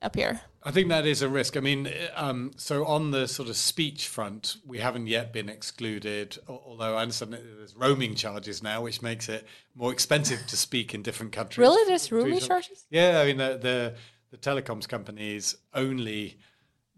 appear. 0.02 0.40
I 0.62 0.70
think 0.70 0.88
that 0.88 1.06
is 1.06 1.22
a 1.22 1.28
risk. 1.28 1.56
I 1.56 1.60
mean, 1.60 1.90
um, 2.14 2.52
so 2.56 2.84
on 2.84 3.10
the 3.10 3.26
sort 3.26 3.48
of 3.48 3.56
speech 3.56 4.06
front, 4.06 4.56
we 4.66 4.78
haven't 4.78 5.06
yet 5.06 5.32
been 5.32 5.48
excluded, 5.48 6.36
although 6.48 6.96
I 6.96 7.02
understand 7.02 7.32
that 7.32 7.42
there's 7.56 7.76
roaming 7.76 8.14
charges 8.14 8.62
now, 8.62 8.82
which 8.82 9.00
makes 9.00 9.28
it 9.28 9.46
more 9.74 9.92
expensive 9.92 10.46
to 10.46 10.56
speak 10.56 10.94
in 10.94 11.02
different 11.02 11.32
countries. 11.32 11.58
Really? 11.58 11.84
There's 11.86 12.10
roaming 12.10 12.40
charges? 12.40 12.86
Yeah, 12.90 13.20
I 13.20 13.26
mean, 13.26 13.38
the, 13.38 13.58
the, 13.60 13.94
the 14.30 14.36
telecoms 14.36 14.88
companies 14.88 15.56
only 15.74 16.38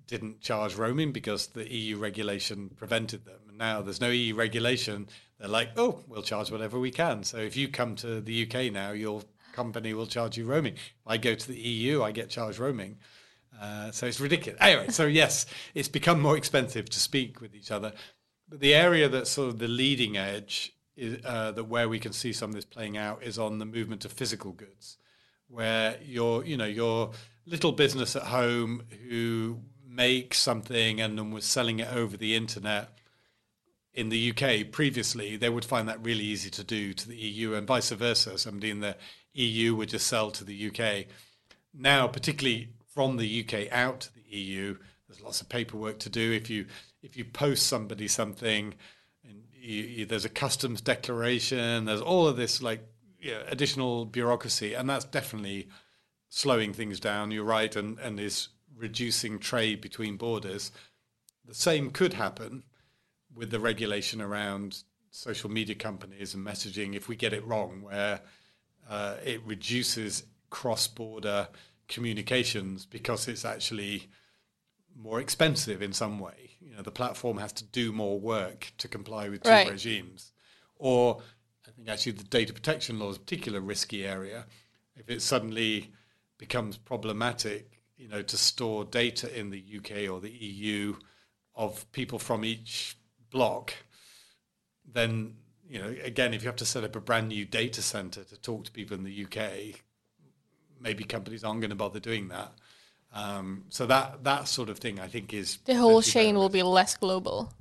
didn't 0.07 0.41
charge 0.41 0.75
roaming 0.75 1.13
because 1.13 1.49
the 1.49 1.73
EU 1.73 1.97
regulation 1.97 2.71
prevented 2.77 3.25
them. 3.25 3.41
And 3.49 3.59
now 3.59 3.83
there's 3.83 4.01
no 4.01 4.11
EU 4.11 4.35
regulation. 4.35 5.09
They're 5.39 5.49
like, 5.49 5.71
oh, 5.77 6.01
we'll 6.09 6.23
charge 6.23 6.51
whatever 6.51 6.79
we 6.81 6.91
can. 6.91 7.23
So 7.23 7.37
if 7.37 7.57
you 7.57 7.69
come 7.69 7.95
to 7.97 8.21
the 8.21 8.43
UK 8.43 8.73
now, 8.73 8.91
your 8.91 9.23
company 9.61 9.93
will 9.93 10.07
charge 10.07 10.39
you 10.39 10.47
roaming. 10.47 10.75
If 10.75 11.07
I 11.07 11.19
go 11.19 11.35
to 11.35 11.47
the 11.47 11.59
EU, 11.59 12.03
I 12.03 12.13
get 12.13 12.31
charged 12.31 12.59
roaming. 12.59 12.97
Uh, 13.61 13.91
so 13.91 14.07
it's 14.07 14.21
ridiculous. 14.21 14.59
Anyway, 14.61 14.89
so 14.89 15.05
yes, 15.23 15.45
it's 15.75 15.89
become 15.89 16.19
more 16.21 16.37
expensive 16.37 16.89
to 16.89 16.99
speak 16.99 17.43
with 17.43 17.55
each 17.55 17.71
other. 17.71 17.93
But 18.49 18.61
the 18.61 18.75
area 18.75 19.07
that's 19.09 19.31
sort 19.31 19.49
of 19.51 19.59
the 19.59 19.69
leading 19.69 20.17
edge, 20.17 20.73
is, 20.97 21.19
uh, 21.25 21.53
that 21.53 21.65
where 21.65 21.89
we 21.89 21.99
can 21.99 22.13
see 22.13 22.33
some 22.33 22.51
of 22.51 22.57
this 22.57 22.65
playing 22.65 22.97
out, 22.97 23.23
is 23.23 23.39
on 23.39 23.59
the 23.59 23.67
movement 23.67 24.07
of 24.07 24.13
physical 24.13 24.53
goods, 24.53 24.97
where 25.49 25.99
your 26.03 26.45
you 26.45 26.57
know 26.57 26.71
your 26.83 27.13
little 27.47 27.73
business 27.73 28.17
at 28.17 28.25
home 28.25 28.85
who 29.09 29.61
makes 29.87 30.39
something 30.39 31.01
and 31.01 31.19
then 31.19 31.31
was 31.33 31.45
selling 31.45 31.81
it 31.81 31.93
over 31.93 32.17
the 32.17 32.35
internet 32.35 32.89
in 33.93 34.09
the 34.09 34.31
UK 34.31 34.71
previously, 34.71 35.37
they 35.37 35.49
would 35.49 35.65
find 35.65 35.89
that 35.89 36.03
really 36.05 36.25
easy 36.25 36.51
to 36.51 36.65
do 36.65 36.93
to 36.93 37.09
the 37.09 37.17
EU 37.17 37.55
and 37.55 37.67
vice 37.67 37.91
versa. 37.91 38.39
Somebody 38.39 38.71
in 38.71 38.81
the 38.81 38.97
EU 39.35 39.75
would 39.77 39.89
just 39.91 40.07
sell 40.07 40.31
to 40.31 40.45
the 40.45 40.69
UK. 40.69 41.07
Now, 41.73 42.09
particularly 42.09 42.71
from 42.93 43.17
the 43.17 43.45
UK 43.45 43.73
out 43.73 44.01
to 44.01 44.15
the 44.15 44.37
EU. 44.37 44.77
There's 45.09 45.23
lots 45.23 45.41
of 45.41 45.49
paperwork 45.49 45.99
to 46.01 46.11
do. 46.11 46.33
If 46.33 46.51
you 46.51 46.67
if 47.03 47.17
you 47.17 47.25
post 47.25 47.67
somebody 47.67 48.09
something, 48.09 48.75
and 49.25 49.43
you, 49.53 49.83
you, 49.83 50.07
there's 50.07 50.25
a 50.25 50.29
customs 50.31 50.81
declaration. 50.81 51.87
There's 51.87 52.01
all 52.01 52.27
of 52.29 52.37
this 52.37 52.61
like 52.61 52.87
you 53.21 53.33
know, 53.33 53.43
additional 53.49 54.05
bureaucracy, 54.05 54.75
and 54.75 54.89
that's 54.89 55.05
definitely 55.05 55.69
slowing 56.29 56.73
things 56.73 57.01
down. 57.01 57.31
You're 57.31 57.45
right, 57.45 57.75
and 57.75 57.99
and 58.01 58.21
is 58.21 58.49
reducing 58.77 59.39
trade 59.39 59.81
between 59.81 60.17
borders. 60.17 60.73
The 61.47 61.55
same 61.55 61.91
could 61.91 62.15
happen 62.15 62.65
with 63.35 63.51
the 63.51 63.61
regulation 63.61 64.21
around 64.21 64.83
social 65.11 65.51
media 65.51 65.75
companies 65.75 66.35
and 66.35 66.47
messaging 66.47 66.95
if 66.95 67.09
we 67.09 67.17
get 67.17 67.33
it 67.33 67.47
wrong, 67.47 67.83
where 67.83 68.21
uh, 68.91 69.15
it 69.25 69.41
reduces 69.47 70.25
cross-border 70.51 71.49
communications 71.89 72.85
because 72.85 73.29
it's 73.29 73.45
actually 73.45 74.09
more 74.97 75.21
expensive 75.21 75.81
in 75.81 75.93
some 75.93 76.19
way. 76.19 76.51
You 76.61 76.75
know, 76.75 76.83
the 76.83 76.91
platform 76.91 77.39
has 77.39 77.53
to 77.55 77.65
do 77.65 77.93
more 77.93 78.19
work 78.19 78.73
to 78.79 78.89
comply 78.89 79.29
with 79.29 79.45
two 79.45 79.51
right. 79.51 79.71
regimes. 79.71 80.33
Or 80.77 81.23
I 81.67 81.71
think 81.71 81.89
actually 81.89 82.13
the 82.13 82.25
data 82.25 82.53
protection 82.53 82.99
law 82.99 83.11
is 83.11 83.17
a 83.17 83.21
particular 83.21 83.61
risky 83.61 84.05
area. 84.05 84.47
If 84.97 85.09
it 85.09 85.23
suddenly 85.23 85.93
becomes 86.37 86.77
problematic, 86.77 87.83
you 87.97 88.09
know, 88.09 88.23
to 88.23 88.37
store 88.37 88.85
data 88.85 89.39
in 89.39 89.51
the 89.51 89.63
UK 89.77 90.11
or 90.11 90.21
the 90.21 90.31
EU 90.31 90.97
of 91.55 91.91
people 91.93 92.19
from 92.19 92.45
each 92.45 92.97
block, 93.31 93.73
then 94.85 95.37
you 95.71 95.79
know, 95.79 95.95
again, 96.03 96.35
if 96.35 96.43
you 96.43 96.49
have 96.49 96.57
to 96.57 96.67
set 96.67 96.83
up 96.83 96.97
a 96.97 97.01
brand 97.01 97.29
new 97.29 97.45
data 97.45 97.81
center 97.81 98.25
to 98.25 98.37
talk 98.37 98.65
to 98.65 98.73
people 98.73 98.97
in 98.97 99.05
the 99.05 99.25
UK, 99.25 99.81
maybe 100.81 101.05
companies 101.05 101.45
aren't 101.45 101.61
going 101.61 101.71
to 101.71 101.77
bother 101.77 102.01
doing 102.01 102.27
that. 102.29 102.53
Um, 103.15 103.65
so 103.69 103.87
that 103.87 104.25
that 104.25 104.49
sort 104.49 104.69
of 104.69 104.79
thing, 104.79 104.99
I 104.99 105.07
think, 105.07 105.33
is 105.33 105.59
the 105.65 105.77
whole 105.77 106.03
chain 106.03 106.37
will 106.37 106.49
be 106.49 106.65
less 106.65 106.97
global. 106.97 107.53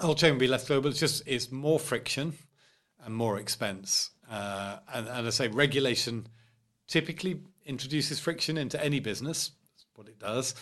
The 0.00 0.06
whole 0.06 0.14
chain 0.14 0.32
will 0.32 0.40
be 0.40 0.48
less 0.48 0.66
global. 0.66 0.88
It's 0.88 0.98
just 0.98 1.22
it's 1.26 1.52
more 1.52 1.78
friction 1.78 2.32
and 3.04 3.14
more 3.14 3.38
expense. 3.38 4.10
Uh, 4.30 4.78
and, 4.92 5.06
and 5.06 5.26
I 5.26 5.30
say 5.30 5.48
regulation 5.48 6.26
typically 6.86 7.40
introduces 7.66 8.18
friction 8.18 8.56
into 8.56 8.82
any 8.82 9.00
business. 9.00 9.52
That's 9.74 9.86
what 9.94 10.08
it 10.08 10.18
does. 10.18 10.54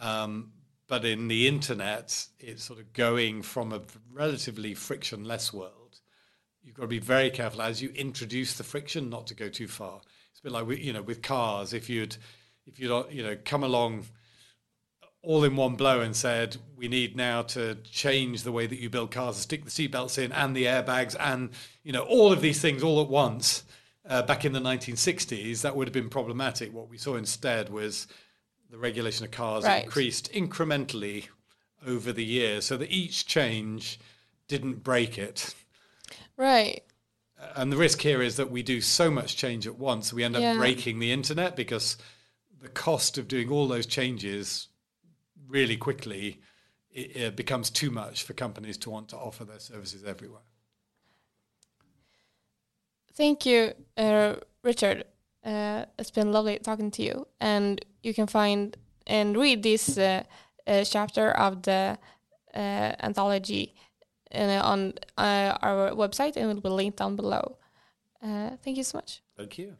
Um, 0.00 0.52
but 0.88 1.04
in 1.04 1.28
the 1.28 1.48
internet, 1.48 2.26
it's 2.38 2.64
sort 2.64 2.78
of 2.78 2.92
going 2.92 3.42
from 3.42 3.72
a 3.72 3.82
relatively 4.12 4.74
frictionless 4.74 5.52
world. 5.52 5.75
You've 6.66 6.74
got 6.74 6.82
to 6.82 6.88
be 6.88 6.98
very 6.98 7.30
careful 7.30 7.62
as 7.62 7.80
you 7.80 7.90
introduce 7.94 8.54
the 8.54 8.64
friction 8.64 9.08
not 9.08 9.28
to 9.28 9.34
go 9.34 9.48
too 9.48 9.68
far. 9.68 10.00
It's 10.32 10.40
a 10.40 10.42
bit 10.42 10.52
like 10.52 10.82
you 10.82 10.92
know 10.92 11.00
with 11.00 11.22
cars. 11.22 11.72
If 11.72 11.88
you'd 11.88 12.16
if 12.66 12.80
you'd 12.80 13.06
you 13.08 13.22
know 13.22 13.36
come 13.44 13.62
along 13.62 14.06
all 15.22 15.44
in 15.44 15.54
one 15.54 15.76
blow 15.76 16.00
and 16.00 16.14
said 16.14 16.56
we 16.76 16.88
need 16.88 17.16
now 17.16 17.42
to 17.42 17.76
change 17.84 18.42
the 18.42 18.50
way 18.50 18.66
that 18.66 18.80
you 18.80 18.90
build 18.90 19.12
cars 19.12 19.36
and 19.36 19.42
stick 19.42 19.64
the 19.64 19.70
seatbelts 19.70 20.18
in 20.18 20.32
and 20.32 20.56
the 20.56 20.64
airbags 20.64 21.16
and 21.18 21.50
you 21.82 21.92
know 21.92 22.02
all 22.02 22.32
of 22.32 22.40
these 22.40 22.60
things 22.60 22.82
all 22.82 23.00
at 23.00 23.08
once 23.08 23.64
uh, 24.08 24.22
back 24.22 24.44
in 24.44 24.52
the 24.52 24.60
1960s 24.60 25.62
that 25.62 25.74
would 25.74 25.88
have 25.88 25.92
been 25.92 26.08
problematic 26.08 26.72
what 26.72 26.88
we 26.88 26.96
saw 26.96 27.16
instead 27.16 27.70
was 27.70 28.06
the 28.70 28.78
regulation 28.78 29.24
of 29.24 29.32
cars 29.32 29.64
right. 29.64 29.82
increased 29.84 30.32
incrementally 30.32 31.26
over 31.84 32.12
the 32.12 32.24
years 32.24 32.64
so 32.64 32.76
that 32.76 32.90
each 32.92 33.26
change 33.26 33.98
didn't 34.46 34.84
break 34.84 35.18
it 35.18 35.56
right 36.36 36.82
and 37.54 37.72
the 37.72 37.76
risk 37.76 38.00
here 38.00 38.22
is 38.22 38.36
that 38.36 38.50
we 38.50 38.62
do 38.62 38.80
so 38.80 39.10
much 39.10 39.36
change 39.36 39.66
at 39.66 39.78
once, 39.78 40.12
we 40.12 40.24
end 40.24 40.36
up 40.36 40.42
yeah. 40.42 40.56
breaking 40.56 40.98
the 40.98 41.12
internet 41.12 41.56
because 41.56 41.96
the 42.60 42.68
cost 42.68 43.18
of 43.18 43.28
doing 43.28 43.50
all 43.50 43.68
those 43.68 43.86
changes 43.86 44.68
really 45.48 45.76
quickly 45.76 46.40
it, 46.90 47.16
it 47.16 47.36
becomes 47.36 47.70
too 47.70 47.90
much 47.90 48.22
for 48.22 48.32
companies 48.32 48.78
to 48.78 48.90
want 48.90 49.08
to 49.10 49.16
offer 49.16 49.44
their 49.44 49.58
services 49.58 50.04
everywhere. 50.04 50.40
Thank 53.14 53.46
you, 53.46 53.72
uh, 53.96 54.36
Richard. 54.62 55.04
Uh, 55.44 55.84
it's 55.98 56.10
been 56.10 56.32
lovely 56.32 56.58
talking 56.58 56.90
to 56.92 57.02
you, 57.02 57.26
and 57.40 57.82
you 58.02 58.12
can 58.12 58.26
find 58.26 58.76
and 59.06 59.36
read 59.36 59.62
this 59.62 59.96
uh, 59.96 60.24
uh 60.66 60.84
chapter 60.84 61.30
of 61.30 61.62
the 61.62 61.96
uh, 62.54 62.92
anthology 63.00 63.74
uh, 64.34 64.60
on 64.62 64.94
uh, 65.16 65.56
our 65.62 65.90
website 65.90 66.36
and 66.36 66.50
it 66.50 66.54
will 66.54 66.60
be 66.60 66.68
linked 66.68 66.98
down 66.98 67.16
below. 67.16 67.56
Uh, 68.22 68.50
thank 68.62 68.76
you 68.76 68.84
so 68.84 68.98
much. 68.98 69.22
Thank 69.36 69.58
you. 69.58 69.76